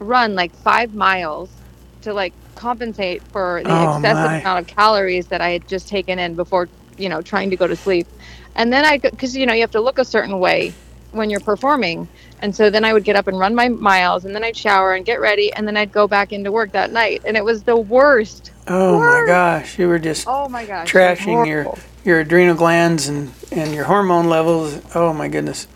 run 0.00 0.34
like 0.34 0.54
five 0.56 0.94
miles 0.94 1.62
to 2.02 2.14
like 2.14 2.34
compensate 2.56 3.22
for 3.32 3.64
the 3.64 3.80
Oh, 3.80 3.82
excessive 3.82 4.32
my. 4.32 4.44
amount 4.44 4.60
of 4.60 4.66
calories 4.76 5.28
that 5.28 5.40
I 5.40 5.50
had 5.50 5.68
just 5.68 5.88
taken 5.88 6.18
in 6.18 6.36
before, 6.36 6.70
you 6.98 7.08
know, 7.08 7.22
trying 7.22 7.50
to 7.50 7.56
go 7.56 7.66
to 7.66 7.76
sleep. 7.76 8.08
And 8.56 8.72
then 8.72 8.84
I, 8.84 8.98
because, 8.98 9.36
you 9.36 9.46
know, 9.46 9.54
you 9.54 9.62
have 9.62 9.70
to 9.72 9.82
look 9.82 9.98
a 9.98 10.04
certain 10.04 10.38
way 10.38 10.76
when 11.14 11.30
you're 11.30 11.40
performing. 11.40 12.08
And 12.42 12.54
so 12.54 12.68
then 12.70 12.84
I 12.84 12.92
would 12.92 13.04
get 13.04 13.16
up 13.16 13.26
and 13.26 13.38
run 13.38 13.54
my 13.54 13.68
miles 13.68 14.24
and 14.24 14.34
then 14.34 14.44
I'd 14.44 14.56
shower 14.56 14.94
and 14.94 15.04
get 15.06 15.20
ready 15.20 15.52
and 15.54 15.66
then 15.66 15.76
I'd 15.76 15.92
go 15.92 16.06
back 16.06 16.32
into 16.32 16.52
work 16.52 16.72
that 16.72 16.92
night. 16.92 17.22
And 17.24 17.36
it 17.36 17.44
was 17.44 17.62
the 17.62 17.76
worst. 17.76 18.50
Oh 18.66 18.98
my 18.98 19.24
gosh, 19.26 19.78
you 19.78 19.88
were 19.88 19.98
just 19.98 20.26
Oh 20.28 20.48
my 20.48 20.64
gosh. 20.66 20.90
trashing 20.90 21.46
your 21.46 21.74
your 22.04 22.20
adrenal 22.20 22.54
glands 22.54 23.08
and 23.08 23.32
and 23.52 23.74
your 23.74 23.84
hormone 23.84 24.28
levels. 24.28 24.80
Oh 24.94 25.12
my 25.12 25.28
goodness. 25.28 25.66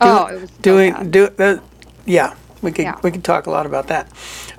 Oh, 0.00 0.26
it 0.26 0.40
was 0.42 0.50
so 0.50 0.56
doing 0.62 0.92
bad. 0.92 1.10
do 1.10 1.28
that. 1.28 1.62
Yeah, 2.04 2.34
we 2.62 2.72
could 2.72 2.84
Yeah. 2.84 2.98
we 3.02 3.10
could 3.10 3.24
talk 3.24 3.46
a 3.46 3.50
lot 3.50 3.66
about 3.66 3.86
that. 3.88 4.08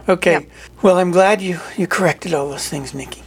Okay. 0.10 0.32
Yeah. 0.34 0.40
Well, 0.82 0.98
I'm 0.98 1.12
glad 1.12 1.42
you 1.42 1.60
you 1.78 1.88
corrected 1.88 2.34
all 2.34 2.50
those 2.50 2.68
things, 2.68 2.94
Nikki. 2.94 3.22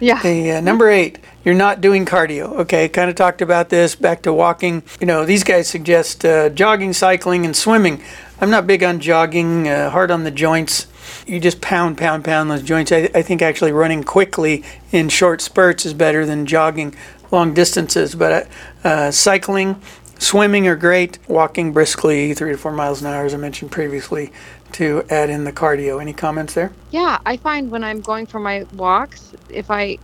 Yeah. 0.00 0.18
Okay, 0.18 0.56
uh, 0.56 0.60
number 0.60 0.88
eight, 0.90 1.18
you're 1.48 1.56
not 1.56 1.80
doing 1.80 2.04
cardio. 2.04 2.58
Okay, 2.58 2.90
kind 2.90 3.08
of 3.08 3.16
talked 3.16 3.40
about 3.40 3.70
this. 3.70 3.94
Back 3.94 4.20
to 4.24 4.34
walking. 4.34 4.82
You 5.00 5.06
know, 5.06 5.24
these 5.24 5.44
guys 5.44 5.66
suggest 5.66 6.22
uh, 6.22 6.50
jogging, 6.50 6.92
cycling, 6.92 7.46
and 7.46 7.56
swimming. 7.56 8.02
I'm 8.38 8.50
not 8.50 8.66
big 8.66 8.84
on 8.84 9.00
jogging, 9.00 9.66
uh, 9.66 9.88
hard 9.88 10.10
on 10.10 10.24
the 10.24 10.30
joints. 10.30 10.88
You 11.26 11.40
just 11.40 11.62
pound, 11.62 11.96
pound, 11.96 12.22
pound 12.22 12.50
those 12.50 12.62
joints. 12.62 12.92
I, 12.92 13.08
I 13.14 13.22
think 13.22 13.40
actually 13.40 13.72
running 13.72 14.04
quickly 14.04 14.62
in 14.92 15.08
short 15.08 15.40
spurts 15.40 15.86
is 15.86 15.94
better 15.94 16.26
than 16.26 16.44
jogging 16.44 16.94
long 17.30 17.54
distances. 17.54 18.14
But 18.14 18.50
uh, 18.84 18.86
uh, 18.86 19.10
cycling, 19.10 19.80
swimming 20.18 20.68
are 20.68 20.76
great. 20.76 21.18
Walking 21.28 21.72
briskly, 21.72 22.34
three 22.34 22.52
to 22.52 22.58
four 22.58 22.72
miles 22.72 23.00
an 23.00 23.06
hour, 23.06 23.24
as 23.24 23.32
I 23.32 23.38
mentioned 23.38 23.70
previously, 23.70 24.34
to 24.72 25.02
add 25.08 25.30
in 25.30 25.44
the 25.44 25.52
cardio. 25.52 25.98
Any 25.98 26.12
comments 26.12 26.52
there? 26.52 26.72
Yeah, 26.90 27.16
I 27.24 27.38
find 27.38 27.70
when 27.70 27.84
I'm 27.84 28.02
going 28.02 28.26
for 28.26 28.38
my 28.38 28.66
walks, 28.74 29.32
if 29.48 29.70
I 29.70 29.96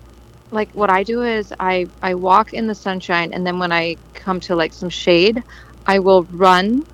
like 0.53 0.71
what 0.75 0.91
I 0.91 1.05
do 1.05 1.23
is 1.23 1.53
I 1.61 1.87
I 2.03 2.15
walk 2.17 2.55
in 2.55 2.67
the 2.69 2.75
sunshine 2.75 3.33
and 3.35 3.47
then 3.47 3.59
when 3.59 3.73
I 3.73 3.99
come 4.15 4.41
to 4.43 4.57
like 4.57 4.75
some 4.75 4.91
shade, 4.91 5.43
I 5.87 6.01
will 6.01 6.25
run 6.31 6.85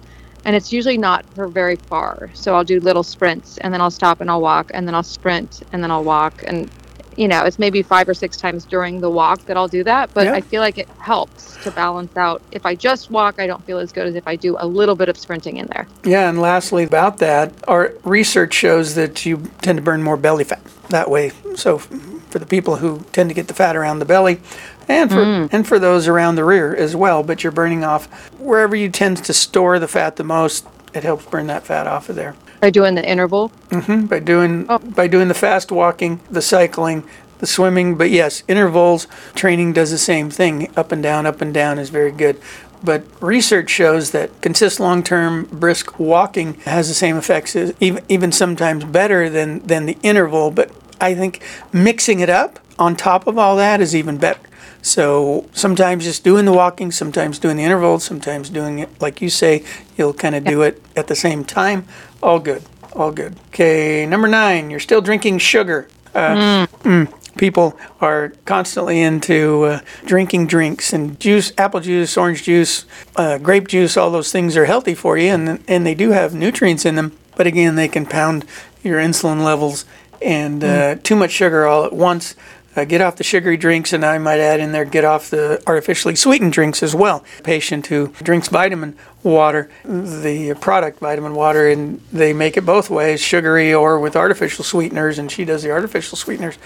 and 0.45 0.57
it's 0.57 0.73
usually 0.73 0.99
not 0.99 1.27
for 1.35 1.51
very 1.51 1.77
far. 1.89 2.31
So 2.35 2.55
I'll 2.55 2.65
do 2.65 2.81
little 2.81 3.05
sprints 3.05 3.59
and 3.59 3.73
then 3.75 3.81
I'll 3.83 3.93
stop 3.93 4.21
and 4.21 4.31
I'll 4.31 4.43
walk 4.43 4.71
and 4.75 4.87
then 4.89 4.95
I'll 4.97 5.05
sprint 5.05 5.63
and 5.73 5.83
then 5.83 5.91
I'll 5.93 6.05
walk 6.05 6.43
and 6.47 6.71
you 7.17 7.29
know, 7.29 7.45
it's 7.45 7.59
maybe 7.59 7.83
5 7.83 8.09
or 8.09 8.15
6 8.15 8.37
times 8.37 8.65
during 8.65 9.01
the 9.01 9.11
walk 9.11 9.45
that 9.47 9.57
I'll 9.57 9.69
do 9.69 9.85
that, 9.85 10.11
but 10.15 10.27
Yeah. 10.27 10.35
I 10.35 10.41
feel 10.41 10.61
like 10.61 10.79
it 10.79 10.89
helps 10.99 11.57
to 11.65 11.71
balance 11.71 12.17
out. 12.17 12.43
If 12.53 12.65
I 12.65 12.75
just 12.75 13.11
walk, 13.11 13.37
I 13.39 13.47
don't 13.47 13.65
feel 13.65 13.79
as 13.79 13.93
good 13.93 14.07
as 14.07 14.15
if 14.15 14.27
I 14.27 14.37
do 14.37 14.57
a 14.59 14.67
little 14.67 14.95
bit 14.95 15.09
of 15.09 15.19
sprinting 15.19 15.57
in 15.57 15.67
there. 15.67 15.87
Yeah, 16.05 16.29
and 16.29 16.41
lastly, 16.41 16.85
about 16.85 17.19
that, 17.19 17.53
our 17.69 17.93
research 18.05 18.55
shows 18.55 18.95
that 18.95 19.27
you 19.27 19.51
tend 19.63 19.77
to 19.79 19.83
burn 19.83 20.03
more 20.03 20.17
belly 20.17 20.45
fat 20.45 20.63
that 20.89 21.11
way. 21.11 21.33
So, 21.57 21.79
for 21.79 22.39
the 22.39 22.47
people 22.47 22.77
who 22.77 23.05
tend 23.13 23.29
to 23.31 23.35
get 23.35 23.49
the 23.49 23.55
fat 23.55 23.77
around 23.77 23.99
the 23.99 24.05
belly, 24.05 24.41
and 24.89 25.11
for 25.11 25.17
mm. 25.17 25.49
and 25.53 25.67
for 25.67 25.79
those 25.79 26.09
around 26.09 26.37
the 26.37 26.45
rear 26.45 26.75
as 26.75 26.97
well, 26.97 27.23
but 27.23 27.43
you're 27.43 27.53
burning 27.53 27.85
off 27.85 28.07
wherever 28.39 28.75
you 28.75 28.89
tend 28.89 29.25
to 29.25 29.33
store 29.33 29.79
the 29.79 29.89
fat 29.89 30.17
the 30.17 30.25
most. 30.25 30.67
It 30.95 31.05
helps 31.05 31.25
burn 31.27 31.47
that 31.49 31.65
fat 31.65 31.87
off 31.87 32.09
of 32.09 32.17
there 32.17 32.35
By 32.61 32.71
doing 32.71 32.95
the 32.95 33.05
interval, 33.09 33.51
Mm-hmm. 33.71 34.07
by 34.07 34.19
doing 34.21 34.67
Oh. 34.69 34.79
by 34.79 35.07
doing 35.07 35.29
the 35.29 35.35
fast 35.35 35.71
walking, 35.73 36.21
the 36.31 36.43
cycling, 36.43 37.05
the 37.39 37.47
swimming. 37.47 37.95
But 37.97 38.11
yes, 38.11 38.43
intervals 38.49 39.07
training 39.35 39.73
does 39.73 39.91
the 39.91 39.99
same 39.99 40.31
thing. 40.31 40.69
Up 40.77 40.93
and 40.93 41.03
down, 41.03 41.27
up 41.27 41.41
and 41.41 41.55
down 41.55 41.79
is 41.79 41.91
very 41.91 42.11
good. 42.13 42.41
But 42.83 43.05
research 43.21 43.69
shows 43.71 44.11
that 44.13 44.41
consist 44.41 44.81
long-term 44.81 45.49
brisk 45.53 45.99
walking 46.01 46.55
has 46.65 46.89
the 46.89 46.95
same 46.95 47.17
effects, 47.17 47.55
as, 47.55 47.73
even 47.81 48.03
even 48.09 48.33
sometimes 48.33 48.85
better 48.85 49.29
than 49.31 49.61
than 49.67 49.87
the 49.87 49.97
interval. 50.03 50.51
But 50.51 50.71
I 51.01 51.15
think 51.15 51.43
mixing 51.73 52.21
it 52.21 52.29
up 52.31 52.59
on 52.81 52.97
top 52.97 53.27
of 53.27 53.39
all 53.39 53.57
that 53.57 53.81
is 53.81 53.95
even 53.95 54.19
better. 54.19 54.41
So 54.83 55.49
sometimes 55.53 56.05
just 56.05 56.25
doing 56.25 56.47
the 56.47 56.53
walking, 56.53 56.91
sometimes 56.91 57.39
doing 57.39 57.59
the 57.59 57.63
intervals, 57.63 58.03
sometimes 58.03 58.49
doing 58.49 58.79
it 58.79 58.89
like 59.01 59.21
you 59.21 59.29
say, 59.29 59.63
you'll 59.97 60.15
kind 60.15 60.35
of 60.35 60.45
do 60.45 60.63
it 60.63 60.83
at 60.97 61.07
the 61.07 61.15
same 61.15 61.45
time. 61.45 61.85
All 62.23 62.41
good, 62.41 62.63
all 62.95 63.13
good. 63.13 63.37
Okay, 63.49 64.07
number 64.07 64.27
nine, 64.27 64.71
you're 64.71 64.81
still 64.81 65.03
drinking 65.03 65.39
sugar. 65.39 65.87
Uh, 66.15 66.67
mm, 66.83 67.37
people 67.37 67.79
are 68.01 68.33
constantly 68.47 69.01
into 69.01 69.65
uh, 69.65 69.81
drinking 70.07 70.47
drinks 70.47 70.95
and 70.95 71.21
juice, 71.21 71.53
apple 71.59 71.81
juice, 71.81 72.17
orange 72.17 72.43
juice, 72.45 72.87
uh, 73.17 73.37
grape 73.37 73.69
juice. 73.69 73.99
All 73.99 74.11
those 74.11 74.33
things 74.33 74.57
are 74.57 74.65
healthy 74.65 74.95
for 74.95 75.19
you, 75.19 75.29
and 75.29 75.63
and 75.69 75.87
they 75.87 75.95
do 75.95 76.13
have 76.13 76.35
nutrients 76.35 76.87
in 76.87 76.95
them. 76.95 77.17
But 77.37 77.47
again, 77.47 77.75
they 77.75 77.89
can 77.89 78.07
pound 78.07 78.47
your 78.83 78.99
insulin 78.99 79.45
levels 79.45 79.85
and 80.23 80.63
uh, 80.63 80.95
too 80.97 81.17
much 81.17 81.31
sugar 81.31 81.67
all 81.67 81.85
at 81.85 81.93
once. 81.93 82.35
Uh, 82.77 82.85
get 82.85 83.01
off 83.01 83.17
the 83.17 83.25
sugary 83.25 83.57
drinks, 83.57 83.93
and 83.93 84.05
I 84.05 84.19
might 84.19 84.39
add 84.39 84.61
in 84.61 84.71
there 84.71 84.85
get 84.85 85.05
off 85.05 85.29
the 85.29 85.61
artificially 85.67 86.15
sweetened 86.15 86.53
drinks 86.53 86.85
as 86.85 86.95
well. 86.95 87.25
Patient 87.43 87.89
who 87.89 88.09
drinks 88.23 88.47
vitamin 88.47 88.97
water, 89.25 89.69
the 89.85 90.55
product 90.61 91.01
vitamin 91.01 91.35
water, 91.35 91.69
and 91.69 92.01
they 92.13 92.33
make 92.33 92.57
it 92.57 92.65
both 92.65 92.89
ways, 92.89 93.21
sugary 93.21 93.75
or 93.75 93.99
with 93.99 94.15
artificial 94.15 94.65
sweeteners, 94.65 95.19
and 95.19 95.33
she 95.33 95.45
does 95.45 95.65
the 95.65 95.71
artificial 95.73 96.17
sweeteners. 96.17 96.59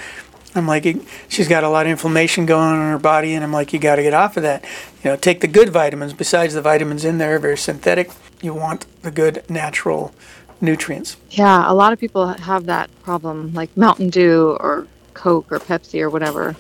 I'm 0.54 0.68
like, 0.68 0.86
she's 1.28 1.48
got 1.48 1.64
a 1.64 1.68
lot 1.68 1.86
of 1.86 1.90
inflammation 1.90 2.46
going 2.46 2.68
on 2.68 2.80
in 2.80 2.92
her 2.92 2.98
body, 2.98 3.34
and 3.34 3.42
I'm 3.42 3.52
like, 3.52 3.72
you 3.72 3.78
got 3.78 3.96
to 3.96 4.02
get 4.02 4.14
off 4.14 4.36
of 4.36 4.44
that. 4.44 4.62
You 5.02 5.10
know, 5.10 5.16
take 5.16 5.40
the 5.40 5.48
good 5.48 5.70
vitamins. 5.70 6.12
Besides 6.12 6.54
the 6.54 6.62
vitamins 6.62 7.04
in 7.04 7.18
there, 7.18 7.38
very 7.38 7.56
synthetic. 7.56 8.10
You 8.40 8.54
want 8.54 8.86
the 9.02 9.10
good 9.10 9.42
natural 9.50 10.14
nutrients. 10.60 11.16
Yeah, 11.30 11.70
a 11.70 11.74
lot 11.74 11.92
of 11.92 11.98
people 11.98 12.28
have 12.28 12.66
that 12.66 12.88
problem, 13.02 13.52
like 13.52 13.76
Mountain 13.76 14.10
Dew 14.10 14.56
or 14.60 14.86
Coke 15.24 15.50
or 15.52 15.58
Pepsi 15.58 16.02
or 16.02 16.10
whatever. 16.10 16.54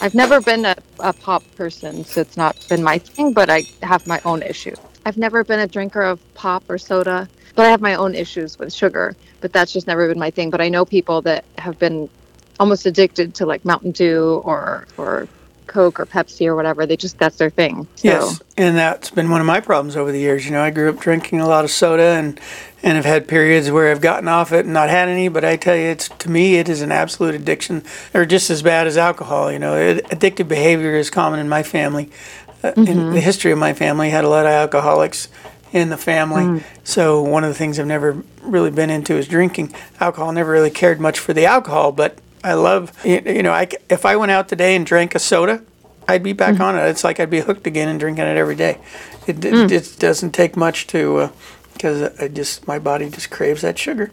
I've 0.00 0.14
never 0.14 0.40
been 0.40 0.64
a, 0.64 0.74
a 1.00 1.12
pop 1.12 1.42
person, 1.54 2.02
so 2.02 2.22
it's 2.22 2.38
not 2.38 2.56
been 2.66 2.82
my 2.82 2.96
thing, 2.96 3.34
but 3.34 3.50
I 3.50 3.64
have 3.82 4.06
my 4.06 4.22
own 4.24 4.42
issues. 4.42 4.78
I've 5.04 5.18
never 5.18 5.44
been 5.44 5.60
a 5.60 5.66
drinker 5.66 6.00
of 6.00 6.18
pop 6.32 6.64
or 6.70 6.78
soda, 6.78 7.28
but 7.54 7.66
I 7.66 7.68
have 7.68 7.82
my 7.82 7.96
own 7.96 8.14
issues 8.14 8.58
with 8.58 8.72
sugar, 8.72 9.14
but 9.42 9.52
that's 9.52 9.70
just 9.70 9.86
never 9.86 10.08
been 10.08 10.18
my 10.18 10.30
thing. 10.30 10.48
But 10.48 10.62
I 10.62 10.70
know 10.70 10.86
people 10.86 11.20
that 11.22 11.44
have 11.58 11.78
been 11.78 12.08
almost 12.58 12.86
addicted 12.86 13.34
to 13.34 13.44
like 13.44 13.66
Mountain 13.66 13.90
Dew 13.90 14.40
or, 14.46 14.86
or 14.96 15.28
Coke 15.66 16.00
or 16.00 16.06
Pepsi 16.06 16.46
or 16.46 16.56
whatever. 16.56 16.86
They 16.86 16.96
just, 16.96 17.18
that's 17.18 17.36
their 17.36 17.50
thing. 17.50 17.86
So, 17.96 18.08
Yes, 18.08 18.42
and 18.56 18.78
that's 18.78 19.10
been 19.10 19.28
one 19.28 19.42
of 19.42 19.46
my 19.46 19.60
problems 19.60 19.94
over 19.94 20.10
the 20.10 20.18
years. 20.18 20.46
You 20.46 20.52
know, 20.52 20.62
I 20.62 20.70
grew 20.70 20.88
up 20.88 21.00
drinking 21.00 21.40
a 21.40 21.46
lot 21.46 21.64
of 21.64 21.70
soda 21.70 22.16
and 22.18 22.40
and 22.82 22.96
have 22.96 23.04
had 23.04 23.28
periods 23.28 23.70
where 23.70 23.90
I've 23.90 24.00
gotten 24.00 24.28
off 24.28 24.52
it 24.52 24.64
and 24.64 24.74
not 24.74 24.88
had 24.88 25.08
any. 25.08 25.28
But 25.28 25.44
I 25.44 25.56
tell 25.56 25.76
you, 25.76 25.88
it's 25.88 26.08
to 26.08 26.30
me, 26.30 26.56
it 26.56 26.68
is 26.68 26.82
an 26.82 26.92
absolute 26.92 27.34
addiction, 27.34 27.82
or 28.14 28.24
just 28.24 28.50
as 28.50 28.62
bad 28.62 28.86
as 28.86 28.96
alcohol. 28.96 29.52
You 29.52 29.58
know, 29.58 29.76
it, 29.76 30.04
addictive 30.06 30.48
behavior 30.48 30.94
is 30.96 31.10
common 31.10 31.40
in 31.40 31.48
my 31.48 31.62
family. 31.62 32.10
Uh, 32.62 32.72
In 32.76 32.84
mm-hmm. 32.84 33.12
the 33.12 33.20
history 33.20 33.52
of 33.52 33.58
my 33.58 33.72
family, 33.72 34.10
had 34.10 34.24
a 34.24 34.28
lot 34.28 34.44
of 34.44 34.52
alcoholics 34.52 35.28
in 35.72 35.88
the 35.88 35.96
family. 35.96 36.42
Mm. 36.42 36.62
So 36.84 37.22
one 37.22 37.44
of 37.44 37.50
the 37.50 37.54
things 37.54 37.78
I've 37.78 37.86
never 37.86 38.22
really 38.42 38.70
been 38.70 38.90
into 38.90 39.14
is 39.14 39.28
drinking 39.28 39.72
alcohol. 40.00 40.32
Never 40.32 40.50
really 40.50 40.70
cared 40.70 41.00
much 41.00 41.18
for 41.18 41.32
the 41.32 41.46
alcohol, 41.46 41.92
but 41.92 42.18
I 42.42 42.54
love 42.54 42.92
you 43.04 43.22
you 43.24 43.42
know 43.42 43.52
I 43.52 43.68
if 43.88 44.04
I 44.04 44.16
went 44.16 44.32
out 44.32 44.48
today 44.48 44.74
and 44.74 44.84
drank 44.84 45.14
a 45.14 45.18
soda, 45.18 45.62
I'd 46.08 46.22
be 46.22 46.32
back 46.32 46.56
mm. 46.56 46.60
on 46.60 46.76
it. 46.76 46.88
It's 46.88 47.04
like 47.04 47.20
I'd 47.20 47.30
be 47.30 47.40
hooked 47.40 47.66
again 47.66 47.88
and 47.88 48.00
drinking 48.00 48.24
it 48.24 48.36
every 48.36 48.56
day. 48.56 48.78
It, 49.26 49.44
it, 49.44 49.54
mm. 49.54 49.70
it 49.70 49.96
doesn't 49.98 50.32
take 50.32 50.56
much 50.56 50.86
to 50.88 51.16
uh, 51.18 51.28
because 51.80 52.20
I 52.20 52.28
just 52.28 52.66
my 52.68 52.78
body 52.78 53.08
just 53.08 53.30
craves 53.30 53.62
that 53.62 53.78
sugar, 53.78 54.10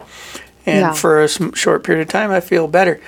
and 0.66 0.80
Yeah. 0.82 0.94
for 0.94 1.22
a 1.22 1.28
short 1.28 1.84
period 1.84 2.02
of 2.04 2.08
time 2.12 2.32
I 2.32 2.40
feel 2.40 2.68
better. 2.68 3.02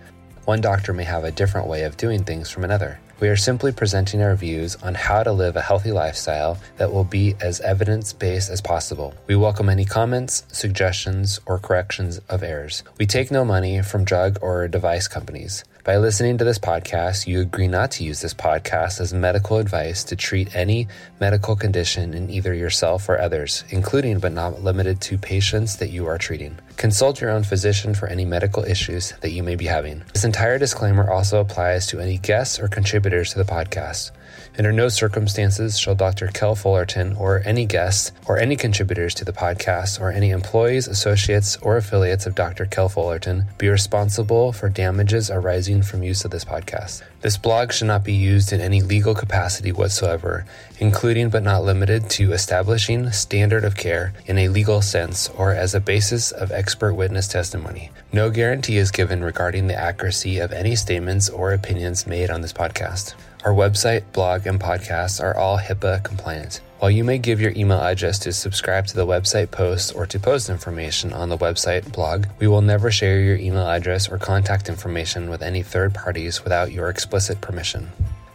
One 0.46 0.62
doctor 0.62 0.94
may 0.94 1.06
have 1.06 1.24
a 1.24 1.32
different 1.32 1.68
way 1.68 1.82
of 1.82 1.98
doing 1.98 2.24
things 2.24 2.52
from 2.52 2.64
another. 2.64 3.00
We 3.20 3.30
are 3.30 3.36
simply 3.36 3.72
presenting 3.72 4.22
our 4.22 4.36
views 4.36 4.76
on 4.76 4.94
how 4.94 5.24
to 5.24 5.32
live 5.32 5.56
a 5.56 5.62
healthy 5.62 5.92
lifestyle 5.92 6.60
that 6.78 6.94
will 6.94 7.04
be 7.04 7.34
as 7.42 7.60
evidence 7.62 8.14
based 8.14 8.52
as 8.52 8.62
possible. 8.62 9.16
We 9.26 9.36
welcome 9.36 9.70
any 9.70 9.86
comments, 9.86 10.44
suggestions, 10.50 11.40
or 11.48 11.58
corrections 11.58 12.20
of 12.30 12.44
errors. 12.44 12.84
We 13.00 13.08
take 13.08 13.32
no 13.32 13.44
money 13.44 13.82
from 13.82 14.04
drug 14.04 14.38
or 14.44 14.68
device 14.68 15.08
companies. 15.08 15.64
By 15.88 15.96
listening 15.96 16.38
to 16.40 16.44
this 16.44 16.60
podcast, 16.60 17.28
you 17.28 17.40
agree 17.40 17.70
not 17.70 17.92
to 17.92 18.04
use 18.04 18.20
this 18.20 18.34
podcast 18.34 19.00
as 19.00 19.14
medical 19.14 19.58
advice 19.58 20.04
to 20.04 20.18
treat 20.18 20.54
any 20.54 20.90
medical 21.22 21.56
condition 21.56 22.14
in 22.14 22.30
either 22.30 22.54
yourself 22.54 23.08
or 23.08 23.18
others, 23.18 23.64
including 23.70 24.20
but 24.20 24.34
not 24.34 24.62
limited 24.62 25.00
to 25.00 25.18
patients 25.18 25.78
that 25.78 25.90
you 25.90 26.06
are 26.06 26.18
treating. 26.18 26.58
Consult 26.76 27.22
your 27.22 27.30
own 27.30 27.44
physician 27.44 27.94
for 27.96 28.10
any 28.10 28.26
medical 28.26 28.66
issues 28.66 29.14
that 29.22 29.32
you 29.32 29.44
may 29.44 29.56
be 29.56 29.68
having. 29.68 30.04
This 30.12 30.26
entire 30.26 30.60
disclaimer 30.60 31.10
also 31.10 31.40
applies 31.40 31.88
to 31.88 32.02
any 32.02 32.18
guests 32.18 32.60
or 32.60 32.68
contributors 32.68 33.32
to 33.32 33.38
the 33.38 33.50
podcast. 33.50 34.12
Under 34.58 34.72
no 34.72 34.90
circumstances 34.90 35.78
shall 35.78 35.96
Dr. 35.96 36.28
Kel 36.28 36.56
Fullerton 36.56 37.16
or 37.16 37.42
any 37.46 37.66
guests 37.66 38.12
or 38.28 38.38
any 38.38 38.56
contributors 38.56 39.14
to 39.16 39.26
the 39.26 39.32
podcast 39.32 40.02
or 40.02 40.12
any 40.12 40.32
employees, 40.32 40.88
associates, 40.88 41.58
or 41.58 41.78
affiliates 41.78 42.26
of 42.26 42.36
Dr. 42.36 42.66
Kel 42.66 42.90
Fullerton 42.90 43.46
be 43.58 43.70
responsible 43.70 44.52
for 44.52 44.70
damages 44.70 45.30
arising 45.30 45.82
from 45.84 46.04
use 46.04 46.26
of 46.26 46.32
this 46.32 46.46
podcast. 46.46 47.04
This 47.22 47.38
blog 47.38 47.72
should 47.72 47.88
not 47.88 48.04
be 48.04 48.14
used 48.14 48.54
in 48.54 48.62
any 48.62 48.82
legal 48.82 49.16
capacity 49.16 49.72
whatsoever, 49.72 50.46
including 50.80 51.30
but 51.30 51.44
not 51.44 51.64
limited 51.64 52.10
to 52.12 52.32
establishing 52.32 53.12
standard 53.12 53.66
of 53.66 53.76
care 53.76 54.14
in 54.28 54.38
a 54.38 54.50
legal 54.50 54.82
sense 54.82 55.28
or 55.30 55.52
as 55.52 55.74
a 55.74 55.80
basis 55.80 56.32
of 56.32 56.52
expert 56.52 56.94
witness 56.94 57.28
testimony. 57.28 57.90
No 58.14 58.30
guarantee 58.30 58.78
is 58.78 58.92
given 58.92 59.24
regarding 59.24 59.68
the 59.68 59.76
accuracy 59.76 60.38
of 60.38 60.52
any 60.52 60.76
statements 60.76 61.28
or 61.30 61.54
opinions 61.54 62.06
made 62.06 62.30
on 62.30 62.42
this 62.42 62.54
podcast. 62.54 63.16
Our 63.48 63.54
website, 63.54 64.04
blog, 64.12 64.46
and 64.46 64.60
podcasts 64.60 65.24
are 65.24 65.34
all 65.34 65.58
HIPAA 65.58 66.04
compliant. 66.04 66.60
While 66.80 66.92
you 66.92 67.06
may 67.06 67.18
give 67.18 67.40
your 67.40 67.54
email 67.56 67.80
address 67.80 68.20
to 68.20 68.34
subscribe 68.34 68.88
to 68.88 68.96
the 68.98 69.08
website 69.08 69.52
post 69.52 69.96
or 69.96 70.06
to 70.06 70.20
post 70.20 70.50
information 70.50 71.14
on 71.14 71.30
the 71.30 71.38
website 71.38 71.94
blog, 71.94 72.26
we 72.40 72.48
will 72.48 72.62
never 72.62 72.92
share 72.92 73.22
your 73.22 73.38
email 73.38 73.66
address 73.66 74.10
or 74.10 74.18
contact 74.18 74.68
information 74.68 75.30
with 75.30 75.42
any 75.42 75.64
third 75.64 75.94
parties 75.94 76.44
without 76.44 76.74
your 76.74 76.90
explicit 76.90 77.40
permission. 77.40 77.88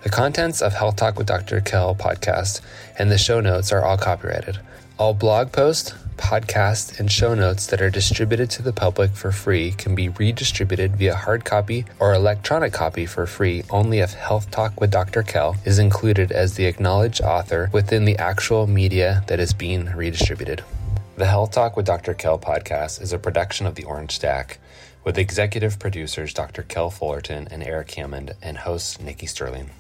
The 0.03 0.09
contents 0.09 0.63
of 0.63 0.73
Health 0.73 0.97
Talk 0.97 1.19
with 1.19 1.27
Dr. 1.27 1.61
Kell 1.61 1.95
podcast 1.95 2.63
and 2.99 3.11
the 3.11 3.19
show 3.19 3.41
notes 3.41 3.71
are 3.71 3.85
all 3.85 3.99
copyrighted. 3.99 4.61
All 4.99 5.13
blog 5.13 5.53
posts, 5.53 5.93
podcasts, 6.17 6.99
and 6.99 7.11
show 7.11 7.35
notes 7.35 7.67
that 7.67 7.83
are 7.83 7.91
distributed 7.91 8.51
to 8.51 8.63
the 8.63 8.73
public 8.73 9.13
for 9.13 9.33
free 9.33 9.73
can 9.73 9.95
be 9.95 10.09
redistributed 10.09 10.97
via 10.97 11.15
hard 11.15 11.45
copy 11.45 11.85
or 11.99 12.15
electronic 12.15 12.73
copy 12.73 13.07
for 13.07 13.27
free 13.27 13.63
only 13.71 13.99
if 13.99 14.15
Health 14.15 14.51
Talk 14.51 14.81
with 14.81 14.91
Dr. 14.91 15.23
Kell 15.23 15.57
is 15.65 15.79
included 15.79 16.33
as 16.33 16.55
the 16.55 16.67
acknowledged 16.67 17.21
author 17.21 17.71
within 17.73 18.05
the 18.05 18.19
actual 18.19 18.67
media 18.67 19.25
that 19.27 19.41
is 19.41 19.53
being 19.53 19.87
redistributed. 19.87 20.63
The 21.17 21.27
Health 21.27 21.53
Talk 21.53 21.77
with 21.77 21.87
Dr. 21.87 22.15
Kell 22.15 22.39
podcast 22.39 23.01
is 23.01 23.13
a 23.13 23.19
production 23.19 23.67
of 23.67 23.75
the 23.75 23.85
Orange 23.85 24.13
Stack 24.13 24.59
with 25.05 25.19
executive 25.19 25.79
producers 25.79 26.33
Dr. 26.33 26.63
Kell 26.63 26.91
Fullerton 26.91 27.49
and 27.51 27.63
Eric 27.63 27.91
Hammond 27.93 28.35
and 28.43 28.59
host 28.59 29.03
Nikki 29.03 29.27
Sterling. 29.27 29.71